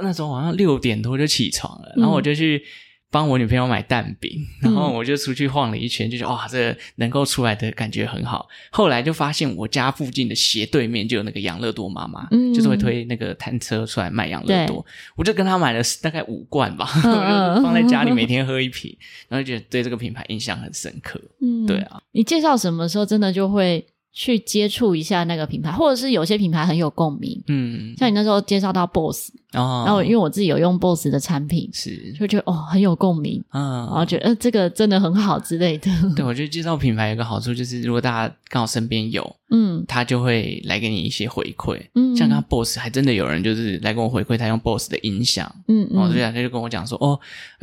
[0.00, 2.62] 那时候好像六点多就起床了，然后我就去
[3.10, 4.30] 帮我女朋友买蛋饼，
[4.62, 8.48] 然后我就出去晃了一圈，就觉得哇，这个能够出来的感觉很好。
[8.70, 14.84] 后来就发现我家附近的斜对面就有那个养乐多妈妈，嗯，就是会推那个摊车出来卖养乐多，
[15.16, 16.86] 我就跟她买了大概五罐吧，
[17.62, 18.96] 放在家里每天喝一瓶，
[19.28, 21.20] 然后就觉得对这个品牌印象很深刻。
[21.40, 23.84] 嗯，对啊，你介绍什么时候真的就会。
[24.14, 32.12] 去接触一下那个品牌，或者是有些品牌很有共鸣，嗯，像你那时候介绍到 BOSS，哦，然后因为我自己有用 BOSS 的产品，是。
[32.12, 35.90] 就觉得哦很有共鸣，嗯，然后觉得呃这个真的很好之类的。
[36.14, 47.18] 对，我觉得介绍品牌有个好处就是，如果大家刚好身边有，嗯，他就会来给你一些回馈，嗯，像刚 BOSS 还真的有人就是来跟我回馈他用 BOSS 的音响，嗯，然后这样他就跟我讲说，哦，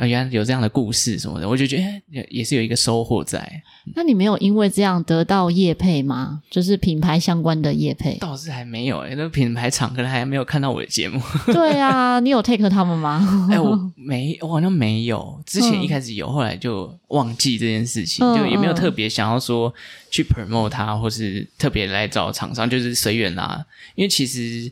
[0.06, 3.50] 原来有这样的故事什么的，我就觉得也也是有一个收获在。
[3.96, 6.41] 那你没有因为这样得到业配吗？
[6.50, 8.16] 就是品牌相关的业配？
[8.18, 11.20] 倒是还没有哎、欸、那品牌厂可能还没有看到我的节目。
[11.52, 13.26] 对啊，你有 take 他们吗？
[13.50, 15.42] 哎、欸，我没，我好像没有。
[15.46, 19.72] 之前一开始有，嗯、后来就忘记这件事情，嗯、就也没有特别想要说
[20.10, 23.64] 去 promote 它，或是特别来找厂商，就是随缘啦。
[23.94, 24.70] 因为其实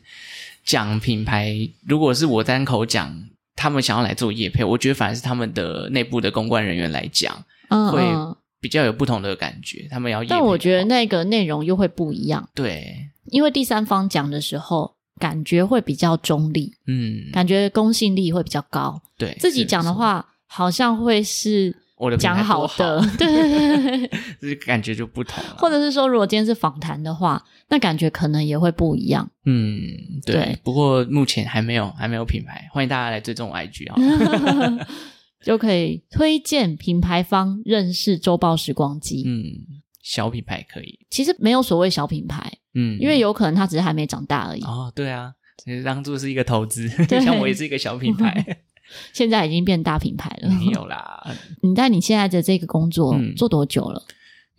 [0.63, 1.55] 讲品牌，
[1.87, 3.23] 如果是我单口讲，
[3.55, 8.01] 他们想要来做业配，我觉得反而是他们的内部的公关人员来讲，嗯，会。
[8.61, 12.47] 比较有不同的感觉，他们要，但我觉得那个内容又会不一样。
[12.53, 19.01] 对，因为第三方讲的时候，感觉会比较中立，嗯，感觉公信力会比较高。
[19.17, 21.75] 对，自己讲的话，好像会是
[22.19, 23.47] 讲好的，对对
[24.07, 24.07] 对，
[24.41, 25.43] 就是感觉就不同。
[25.57, 29.29] 或者是说，如果今天是访谈的话，那感觉可能也会不一样。
[29.45, 29.81] 嗯，
[30.25, 30.35] 对。
[30.35, 34.87] 对，不过目前还没有，还没有品牌，欢迎大家来追踪我 IG 啊。
[35.43, 39.23] 就可以推荐品牌方认识周报时光机。
[39.25, 40.99] 嗯，小品牌可以。
[41.09, 44.61] 其实没有所谓小品牌，嗯，因为有可能它只是还没长大而已。
[44.63, 46.87] 哦，对啊，其实当做是一个投资，
[47.23, 48.63] 像我也是一个小品牌，
[49.13, 50.49] 现在已经变大品牌了。
[50.49, 51.23] 没有啦，
[51.63, 54.03] 你在你现在的这个工作做多久了？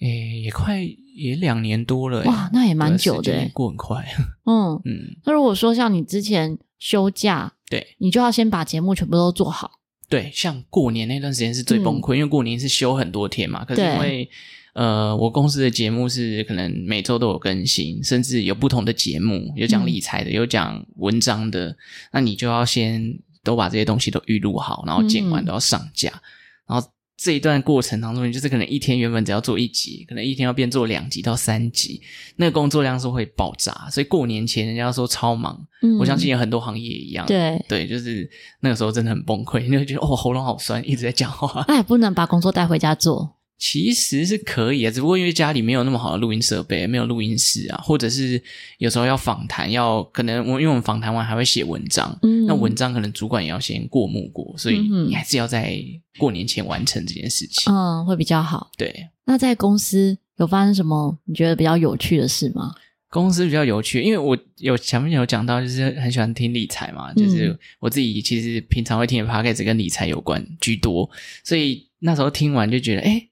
[0.01, 0.83] 诶，也快
[1.15, 2.25] 也两年多了。
[2.25, 4.05] 哇，那也蛮久的，过很快。
[4.47, 5.17] 嗯嗯。
[5.25, 9.71] 那如果说像你之前休假，对，你就要先把节目全部都做好。
[10.13, 13.65] 对，像过年那段时间是最崩溃，嗯、因为过年是休很多天嘛。
[13.65, 14.29] 可是因为
[14.75, 21.77] 呃，我公司的节目是可能每周都有更新，甚至有不同的节目，有讲理财的，嗯、有讲文章的。
[22.13, 26.21] 那你就要先都把这些东西都预录好，然后剪完都要上架，嗯、
[26.69, 26.89] 然后。
[27.23, 32.03] 这一段过程当中，就是可能一天原本只要做一集，可能一天要变做两集到三集，
[32.35, 33.73] 那个工作量是会爆炸。
[33.93, 37.25] 所以过年前人家说超忙，嗯、我相信有很多行业一样。
[37.27, 41.65] 对对，就是那个时候真的很崩溃，你就觉得哦喉咙好酸，一直在讲话。
[41.69, 43.37] 那也不能把工作带回家做。
[43.59, 48.43] 其实是可以啊，只不过因为家里没有那么好的录音设备，没有录音室啊，或者是
[48.79, 55.81] 有时候要访谈，要可能我因为我们访谈完还会写文章，嗯，那文章可能主管也要先过目过，所以你还是要在
[56.19, 58.71] 过年前完成这件事情，嗯，会比较好。
[58.77, 62.75] 对，那在公司有发生什么你觉得比较有趣的事吗？
[63.11, 71.09] 公司比较有趣，因为我有前面有讲到，就是很喜欢听理财嘛，就是我自己其实平常会听的 podcast 跟理财有关居多，
[71.45, 73.29] 所以那时候听完就觉得，诶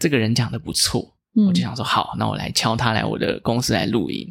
[0.00, 4.28] 这个人讲的不错，嗯、我就想说好，那我来敲他来我的公司来录音，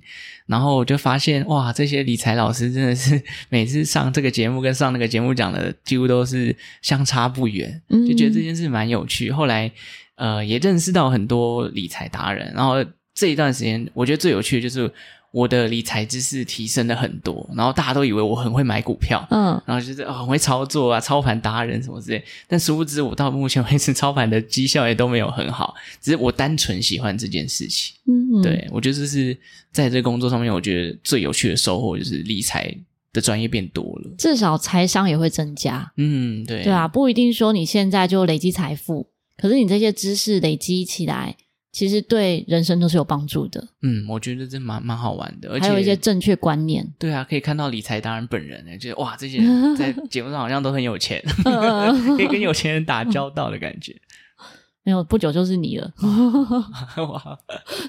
[0.48, 9.30] 然后我就发现哇，这些理财老师真的是每次上这个节目跟上那个节目讲的几乎都是相差不远，就觉得这件事蛮有趣。
[9.30, 9.72] 嗯、后来
[10.16, 14.92] 呃也认识到很多理财达人，然后这一段时间我觉得最有趣的就是。
[15.32, 29.38] 我的理财知识提升了很多，然后大家都以为我很会买股票，嗯，然后就是哦很会操作啊，操盘达人什么之类，但殊不知我到目前为止 操盘的绩效也都没有很好，只是我单纯喜欢这件事情，嗯，对，我觉得这是
[29.72, 32.76] 在这个工作上面，我觉得最有趣的收获就是理财
[33.14, 41.38] 的专业变多了，至少财商也会增加，嗯，对，对啊，不一定说你现在就累积财富，可是你这些知识累积起来。
[41.72, 43.66] 其实对人生都是有帮助的。
[43.84, 46.86] 嗯，我觉得这蛮蛮好玩的，而且还有一些正确观念。
[46.98, 51.24] 对啊，可以看到理财达人本人，觉得哇，这些人在 节目上好像都很有钱，
[52.18, 53.96] 可以跟有钱人打交道的感觉。
[54.84, 55.94] 没有，不久就是你了。
[56.98, 57.38] 哇，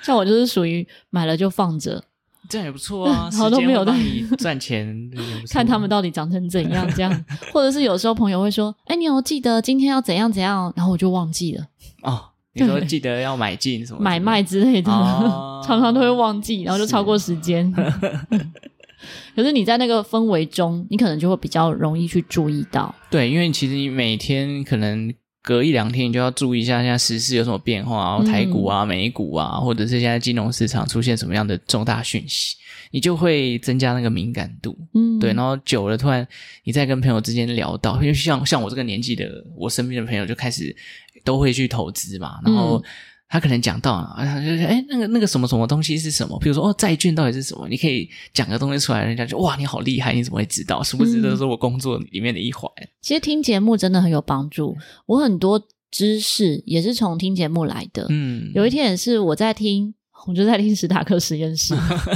[0.03, 2.05] 像我就是属于买了就放着，
[2.51, 3.31] 这样也不错啊。
[3.33, 5.11] 然后都没有让你赚钱，
[5.51, 11.65] 看他们到底长成怎样，这样，或者是有时候朋友会说：“哎，你有记得今天要怎样怎样？”然后我就忘记了。
[12.03, 12.30] 哦。
[12.55, 17.73] 你说记得要买进什么买卖之类的，哦、 常常都会忘记，然后就超过时间。
[19.35, 22.95] 可是你在那个氛围中，你可能就会比较容易去注意到。
[23.11, 32.57] 对，因为其实你每天可能隔一两天，你就要注意一下现在时事有什么变化，然后台股啊、美股啊，或者是现在金融市场出现什么样的重大讯息，
[32.91, 34.77] 你就会增加那个敏感度。
[34.95, 36.27] 嗯，对，然后久了，突然
[36.65, 40.75] 你再跟朋友之间聊到，因为像像我这个年纪的，我身边的朋友就开始。
[41.23, 42.83] 都会去投资嘛，然后
[43.31, 46.37] 他可能讲到啊，他就是：“哎，那个那个什么什么东西是什么？
[46.41, 47.69] 比如说哦，债券到底是什么？
[47.69, 50.83] 你可以讲个东西出来，人家就哇，你好厉害，你怎么会知道？
[50.83, 52.69] 是不是都是我工作里面的一环？”
[53.01, 55.63] 其实听节目真的很有帮助，我很多
[55.93, 58.05] 知识也是从听节目来的。
[58.09, 59.95] 嗯，有一天也是我在听，
[60.27, 61.73] 我就在听史塔克实验室，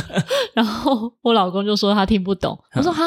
[0.52, 3.02] 然后我老公就说他听不懂，我说：“哈，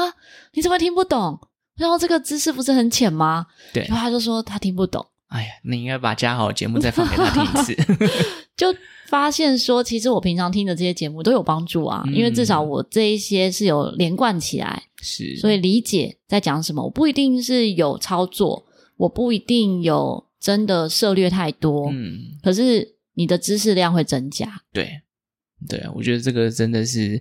[0.54, 1.38] 你怎么听不懂？
[1.76, 5.06] 然后这个知识不是很浅吗？”对，然后他就说他听不懂。
[5.28, 7.76] 哎呀，你应该把加好的节目再放给他听一次，
[8.56, 8.68] 就
[9.08, 16.84] 发现说，其实我平常听的这些节目都有帮助啊，嗯、因为至少我这一些是有连贯起来，是，所以理解在讲什么。
[16.84, 25.02] 我不一定是有操作，我不一定有真的涉略太多，嗯，可是你的知识量会增加，对。
[25.68, 27.20] 对啊，我觉得这个真的是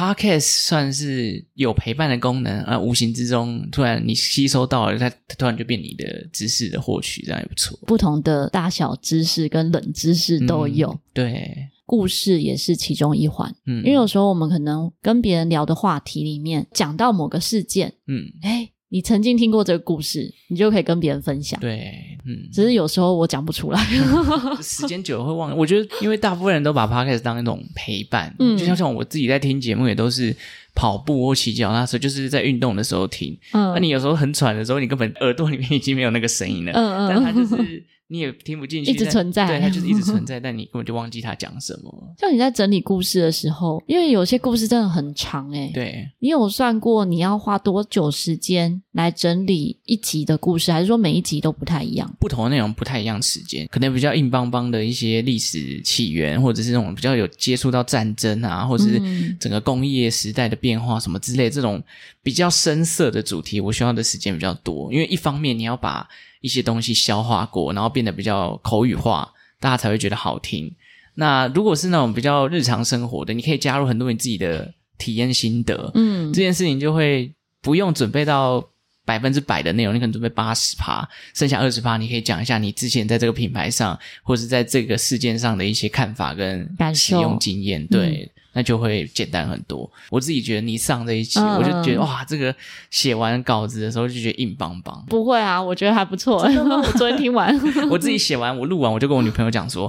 [0.00, 7.78] Podcast 算是有陪伴的功能啊，无形之中突然你吸收到了，它突然就变你的知识的获取，这样也不错。
[7.86, 13.54] 不同的大小知识跟冷知识都有，嗯、对，故事也是其中一环。
[13.66, 18.70] 嗯，因为有时候我们可能跟别人聊的话题里面讲到某个事件，嗯，哎。
[18.92, 21.58] 你曾经听过这个故事，你就可以跟别人分享。
[21.60, 21.94] 对，
[22.26, 23.80] 嗯，只是有时候我讲不出来，
[24.60, 25.56] 时间久了会忘。
[25.56, 30.36] 我觉得，因为大部分人都把 Podcast 当一种陪伴，嗯，就像像我自己在听节目，也都是
[30.74, 33.38] 跑步或骑脚踏车，就是在运动的时候听。
[33.52, 36.72] 嗯，那你有时候很喘的时候，你根本耳朵里面已经没有那个声音了。
[36.72, 37.82] 嗯嗯，但它就是。
[38.10, 42.14] 你也听不进去，一直存在，对，它就是一直存 在，但你根本就忘记它讲什么。
[42.18, 52.12] 像你在整理故事的时候，因为有些故事真的很长，诶，对，你有算过你要花多久时间来整理一集的故事，还是说每一集都不太一样？
[52.18, 59.00] 不同的内容不太一样，时间可能比较硬邦邦的一些历史起源，或者是那种比较有接触到战争啊，或者是
[59.38, 61.80] 整个工业时代的变化什么之类，这种
[62.24, 64.92] 比较深色的主题，我需要的时间比较多。
[64.92, 66.08] 因为一方面你要把
[66.40, 70.74] 一些东西消化过，然后变得比较口语化，大家才会觉得好听。
[71.14, 78.64] 那如果是那种比较日常生活的，你可以加入很多你自己的体验心得，嗯，这件事情就会不用准备到
[79.10, 88.30] 百分之百的内容，你可能准备八十趴，剩下二十趴，你可以讲一下你之前在这个品牌上，或是在这个事件上的一些看法跟使用经验，对。
[88.34, 89.88] 嗯那就会简单很多。
[90.10, 92.52] 我自己觉得你上这一期，嗯、我就觉得哇，这个
[92.90, 95.04] 写完稿子的时候就觉得硬邦邦。
[95.08, 96.42] 不会啊，我觉得还不错。
[96.42, 97.56] 我昨天听完，
[97.88, 99.86] 我自己写完，我录完，我就跟我女朋友讲说，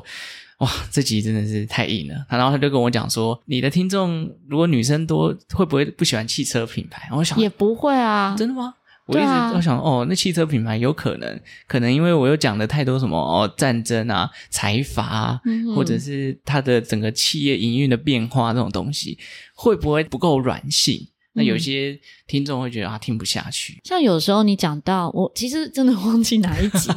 [0.60, 2.24] 哇，这集真的是太硬了。
[2.30, 7.10] 然后她就跟我讲说，你的听众如果女生多，会不会不喜欢汽车品牌？
[7.12, 8.76] 我想也不会啊，真的吗？
[9.08, 19.18] 我一直都想，啊、哦，那汽车品牌有可能，可能因为我又讲了太多什么哦，战争啊、财阀啊，嗯、或者是它的整个企业营运的变化这种东西，
[19.56, 21.08] 会不会不够软性？
[21.34, 23.80] 那有些听众会觉得啊，听不下去。
[23.84, 26.90] 像有时候你讲到，我其实真的 忘记哪一集，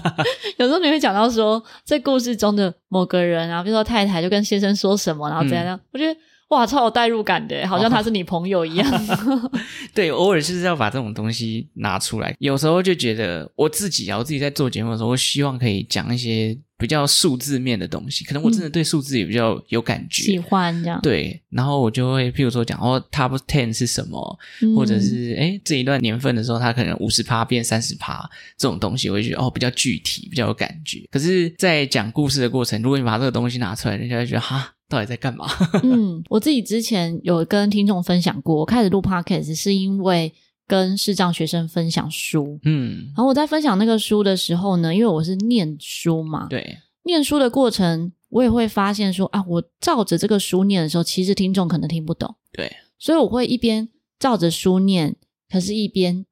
[0.59, 6.21] 有时候你会讲到说，在故事中的某个人啊，比如说太太就跟先生说什么，然后怎样，嗯、我觉得。
[6.55, 8.89] 哇，超有代入感的，好像他是你朋友一样。
[8.91, 9.51] 哦、
[9.93, 12.35] 对，偶尔就是要把这种东西拿出来。
[12.39, 18.25] 有时候就觉得我自己啊，我自己在做节目的时候，我希望可以讲一些比较数字面的东西。
[18.25, 21.01] 可能我真的对数字也比较有感觉，喜欢这样。
[21.03, 31.01] 对，然后我就会譬如说讲哦，Top Ten 是什么，嗯、或者是诶这一段年份的时候，它可能五十趴变三十趴这种东西，我就觉得哦比较具体，比较有感觉。
[31.11, 34.71] 可是，在讲故事的过程，如果你把这个东西拿出来，人家就觉得哈。
[34.89, 35.47] 到底在干嘛？
[35.83, 40.33] 嗯，我自己之前有跟听众分享过，我开始录 podcast 是因为
[40.67, 42.59] 跟视障学生分享书。
[42.65, 52.35] 嗯，然后我在分享那个书的时候呢，因为我是念书嘛，对，念书的过程我也会发现说啊，我照着这个书念的时候，其实听众可能听不懂。
[52.53, 55.17] 对，所以我会一边照着书念，
[55.51, 56.25] 可是一边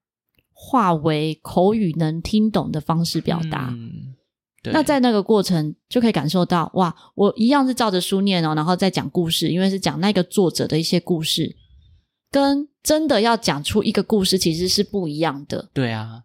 [0.52, 3.74] 化为口语能听懂的方式表达。
[4.64, 11.56] 那在那个过程就可以感受到，哇，我一样是照着书念哦，然后再讲故事，因为是讲那个作者的一些故事，
[12.30, 15.68] 跟真的要讲出一个故事其实是不一样的。
[15.72, 16.22] 对啊，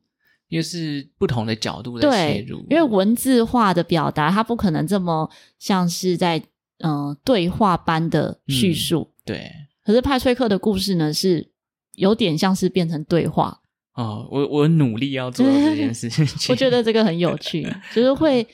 [0.49, 2.59] 又是不同的角度的切入。
[2.61, 5.27] 对，因为文字化的表达，它不可能这么
[5.57, 6.37] 像是在
[6.79, 9.09] 嗯、呃、对话般的叙述。
[9.09, 9.51] 嗯、对，
[9.83, 11.49] 可是派崔克的故事呢，是
[11.95, 13.61] 有点像是变成对话。
[13.97, 16.25] 哦，我 我努力要做到这件事情。
[16.49, 18.47] 我觉得这个很有趣，就是会，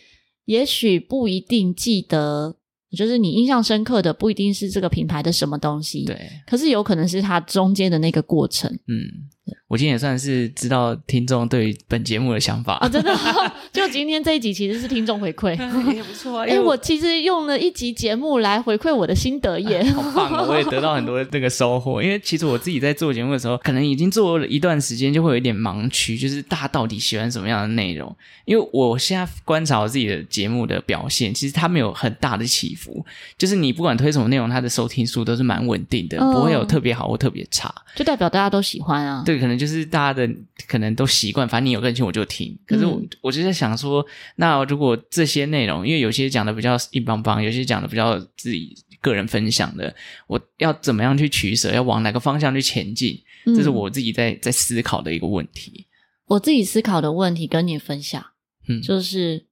[0.46, 2.56] 也许不一定记得，
[2.98, 6.18] 就是你印象深刻的不一定是这个品牌的什么东西，对，
[6.48, 9.30] 可是有可能是它中间的那个过程，嗯。
[9.68, 13.12] 我今天也算是知道听众对于本节目的想法啊、哦，真的，
[13.74, 15.52] 就今天这一集其实是听众回馈，
[15.94, 16.46] 也不错啊。
[16.50, 20.46] 哎，我其实用了一集节目来回馈我的心得耶，啊、好棒哦！
[20.50, 28.16] 我也得到很多这个收获，因为其实我自己在做节目的时候，可能已经做了一段时间，就会有一点盲区，就是大家到底喜欢什么样的内容？
[28.46, 33.04] 因为我现在观察我自己的节目的表现，其实它没有很大的起伏，
[33.38, 39.24] 就是你不管推什么内容，它的收听数都是蛮稳定的，不会有特别好或特别差，就代表大家都喜欢啊。
[39.26, 40.04] 对，可能就是大。
[40.04, 40.30] 家的
[40.68, 42.60] 可能都习惯，反正你有更新我就听。
[42.68, 44.06] 可是我、嗯、我就在想说，
[44.36, 49.96] 那如果这些内容，因为有些讲的比较硬邦邦，有些讲的比较自己个人分享的，
[50.28, 51.72] 我要怎么样去取舍？
[51.72, 53.18] 要往哪个方向去前进？
[53.46, 55.88] 这是我自己在在思考的一个问题。
[56.28, 58.22] 我自己思考的问题跟你分享，
[58.68, 59.46] 嗯，就是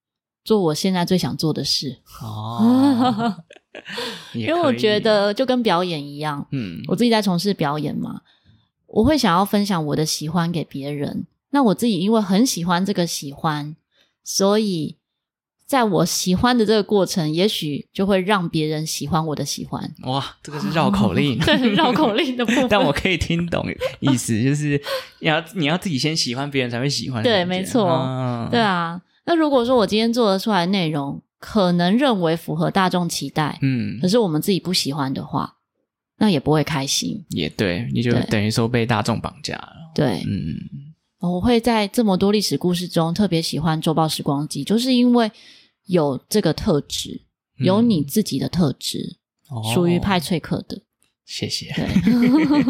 [0.43, 2.01] 做我现在最想做的事。
[2.21, 3.37] 哦，
[4.35, 8.19] 因为我觉得就跟表演一样，嗯，我自己在从事表演嘛。
[8.91, 13.75] 我会想要分享我的喜欢给别人，那我自己因为很喜欢这个喜欢，
[14.23, 14.97] 所以
[15.65, 19.93] 在我喜欢的这个过程，也许就会让别人喜欢我的喜欢。
[20.03, 22.67] 哇，这个是绕口令， 对，绕口令的部分。
[22.69, 23.65] 但我可以听懂
[24.01, 24.81] 意思，就是
[25.19, 27.23] 你要你要自己先喜欢别人才会喜欢。
[27.23, 29.01] 对，没错，啊对啊。
[29.25, 35.55] 那如果说我今天做得出来的内容，可能认为符合大众期待，嗯，可是我们自己不喜欢的话，
[36.21, 37.19] 那也不会开心。
[37.29, 39.91] 也对，你就等于说被大众绑架了。
[39.95, 40.55] 对，嗯，
[41.19, 45.31] 我会在这么多历史故事中特别喜欢《周报时光机》，就是因为
[45.87, 47.23] 有这个特质，
[47.57, 49.17] 有你自己的特质，
[49.49, 50.83] 嗯、属于派翠克的。
[51.25, 51.73] 谢谢。
[51.73, 51.85] 对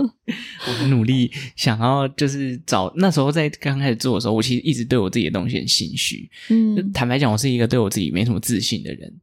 [0.67, 6.29] 我很努力想要就是找那时候在刚开始做的时候，我其实一直对我自己的东西很心虚。
[6.47, 9.13] 嗯，坦白讲，我是一个对我自己没什么自信的人，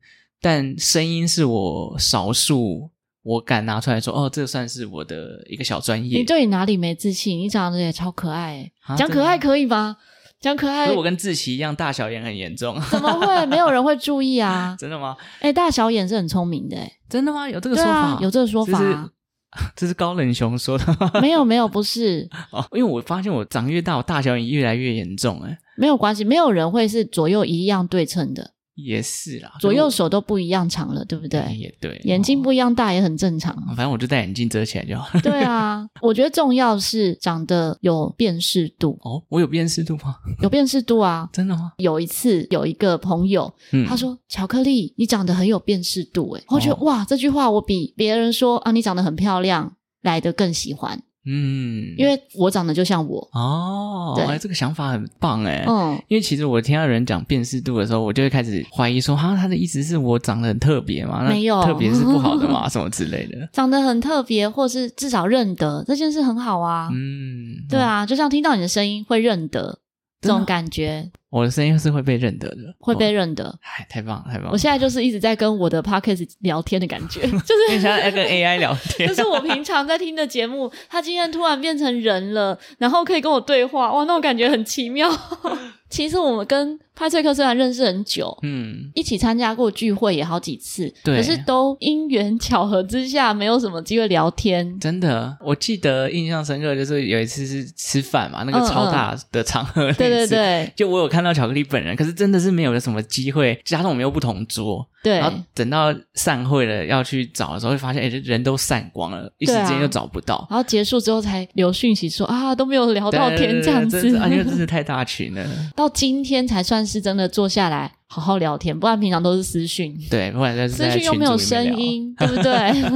[0.43, 2.91] 但声音是我少数
[3.29, 6.19] 我敢拿出来说，哦，这算是我的一个小专业。
[6.19, 7.39] 你对你哪里没自信？
[7.39, 9.99] 你长得也超可爱，讲可爱可以吗？
[10.41, 12.81] 讲可爱，我跟志奇一样，大小眼很严重。
[12.91, 13.45] 怎么会？
[13.45, 14.75] 没有人会注意啊？
[14.81, 15.15] 真的吗？
[15.41, 17.47] 哎，大小眼是很聪明的，哎，真的吗？
[17.51, 17.91] 有这个说法？
[17.91, 19.11] 啊、有这个说法。
[19.77, 21.11] 这是高冷熊说的吗？
[21.21, 28.53] 没有没有，不是 哦，因为我发现我长越大，我大小眼越来越严重，哎，没有关系，没有人会是左右一样对称的。
[28.85, 31.41] 也是啦，左右手都不一样长了，对不对？
[31.57, 33.53] 也对，眼睛不一样大也很正常。
[33.75, 35.19] 反正我就戴眼镜遮起来就好。
[35.21, 38.97] 对啊， 我觉得重要是长得有辨识度。
[39.03, 40.17] 哦，我有辨识度吗？
[40.43, 41.29] 有辨识度啊！
[41.35, 41.73] 真的吗？
[41.79, 43.53] 有一次有一个朋友，
[43.89, 51.03] 他说：“巧克力，你长得很有辨识度。”哎，我觉得哇，这句话我比别人说啊，你长得很漂亮来的更喜欢。
[51.31, 55.65] 嗯，因为我长得就像我哦，对，这个想法很棒哎。
[55.69, 61.23] 嗯，因为其实我听到人讲辨识度的时候，我就会开始怀疑说，哈，他的意思是我长得很特别吗？
[61.29, 62.67] 没有，特别是不好的吗？
[62.71, 63.49] 什么之类的？
[63.53, 66.89] 长得很特别，或是至少认得这件事很好啊。
[66.93, 69.79] 嗯，对啊，就像听到你的声音会认得。
[70.21, 73.59] 这种感觉，我的声音是会被认得的，会被认得。
[73.63, 74.51] 哎，太棒了，太棒了！
[74.53, 79.07] 我现在就是一直在跟我的 podcast 聊天的感觉， 就是你像在跟 AI 聊天。
[79.09, 85.09] 就是我平常在听的节目，他今天突然变成人了，然后可以跟我对话，哇，那种感觉很奇妙。
[85.91, 94.79] 其实我们跟派翠克虽然认识很久，嗯，一起参加过聚会也好几次，对，可是都因缘巧合之下，没有什么机会聊天。
[94.79, 104.87] 真的，我记得印象深刻就是有一次是吃饭嘛，那个超大的场合，嗯嗯，对对对，就我有看到巧克力本人，可是真的是没有什么机会，加上我们又不同桌。
[105.03, 110.47] 对，然后等到散会了要去找的时候，会发现哎，人都散光了，一时间又找不到。
[110.51, 115.47] 然后结束之后才留讯息说啊，都没有聊到天这样子，啊，因为真是太大群了。
[115.77, 119.97] 到今天才算是真的坐下来好好聊天，不然平常都是私讯。
[120.11, 122.53] 对，不然在私讯又没有声音，对不对？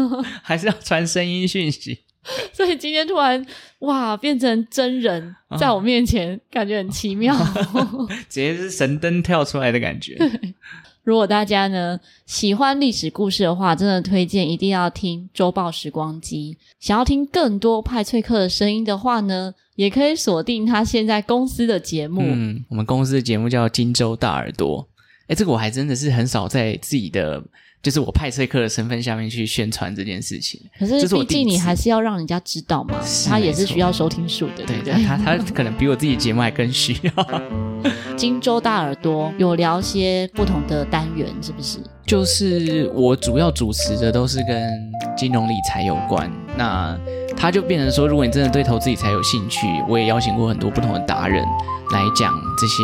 [0.42, 2.00] 还是要传声音讯息。
[2.52, 3.44] 所以今天突然
[3.80, 7.36] 哇，变成真人在我面前，感觉很奇妙，
[8.28, 10.16] 直接是神灯跳出来的感觉。
[11.02, 16.56] 如果大家呢喜欢历史故事的话，真的推荐一定要听《周报时光机》。
[16.78, 22.22] 想要听更多派翠克的声音的话呢，也可以锁定他现在公司的节目。
[22.24, 24.80] 嗯，我们公司的节目叫《荆州大耳朵》。
[25.26, 27.42] 诶，这个我还真的是很少在自己的。
[27.82, 32.94] 就是我派车客的身份下面去宣传这件事情，可是毕竟你还是要让人家知道嘛，
[33.26, 34.94] 他也是需要收听数的，对不对？
[35.04, 37.42] 他他可能比我自己节目还更需要。
[38.16, 41.78] 荆州大耳朵有聊些不同的单元，是不是？
[42.06, 44.78] 就是我主要主持的都是跟
[45.16, 46.96] 金融理财有关，那
[47.36, 51.44] 他就变成说，如果你真的对投资理财有兴趣，我也邀请过很多不同的达人
[51.92, 52.82] 来讲这些。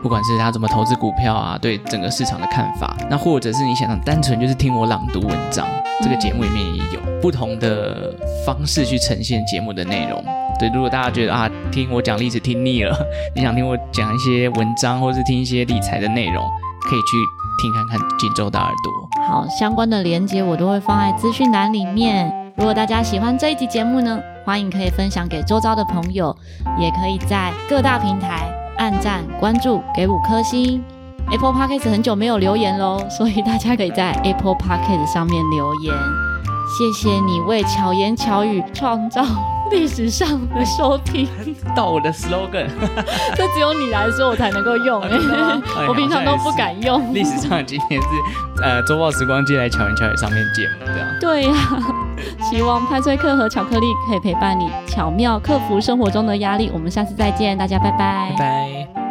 [0.00, 5.66] 不管是他怎么投资股票啊，对整个市场的看法，那或者是你想单纯就是听我朗读文章，
[6.04, 8.14] 这个节目里面也有不同的
[8.46, 10.24] 方式去呈现节目的内容。
[10.56, 12.96] 对，如果大家觉得啊，听我讲历史听腻了，
[13.34, 16.44] 你想听我讲一些文章，或是听一些理财的内容，
[16.88, 17.16] 可以去
[17.60, 19.24] 听看看《锦州大耳朵》。
[19.26, 22.32] 好，相关的连接我都会放在资讯栏里面。
[22.58, 26.36] 如果大家喜欢这一集节目呢，欢迎可以分享给周遭的朋友，
[26.76, 28.52] 也可以在各大平台。
[28.78, 30.82] 按赞、关注、给五颗星。
[31.30, 35.94] Apple Podcast 很久没有留言喽，所以大家可以在 Apple Podcast 上面留言。
[36.66, 39.22] 谢谢你为巧言巧语创造
[39.70, 41.28] 历史上的收听。
[41.76, 42.66] 到我的 slogan，
[43.36, 45.00] 这只有你来说我才能够用，
[45.88, 47.12] 我平常都不敢用。
[47.14, 48.08] 历史上今天是
[48.62, 51.08] 呃周报时光机来巧言巧语上面节目这样。
[51.20, 51.78] 对呀、啊，
[52.50, 56.70] 希望派翠克和巧克力可以陪伴你，巧妙克服生活中的压力。
[56.72, 58.34] 我们下次再见，大家拜拜。
[58.36, 59.07] 拜拜。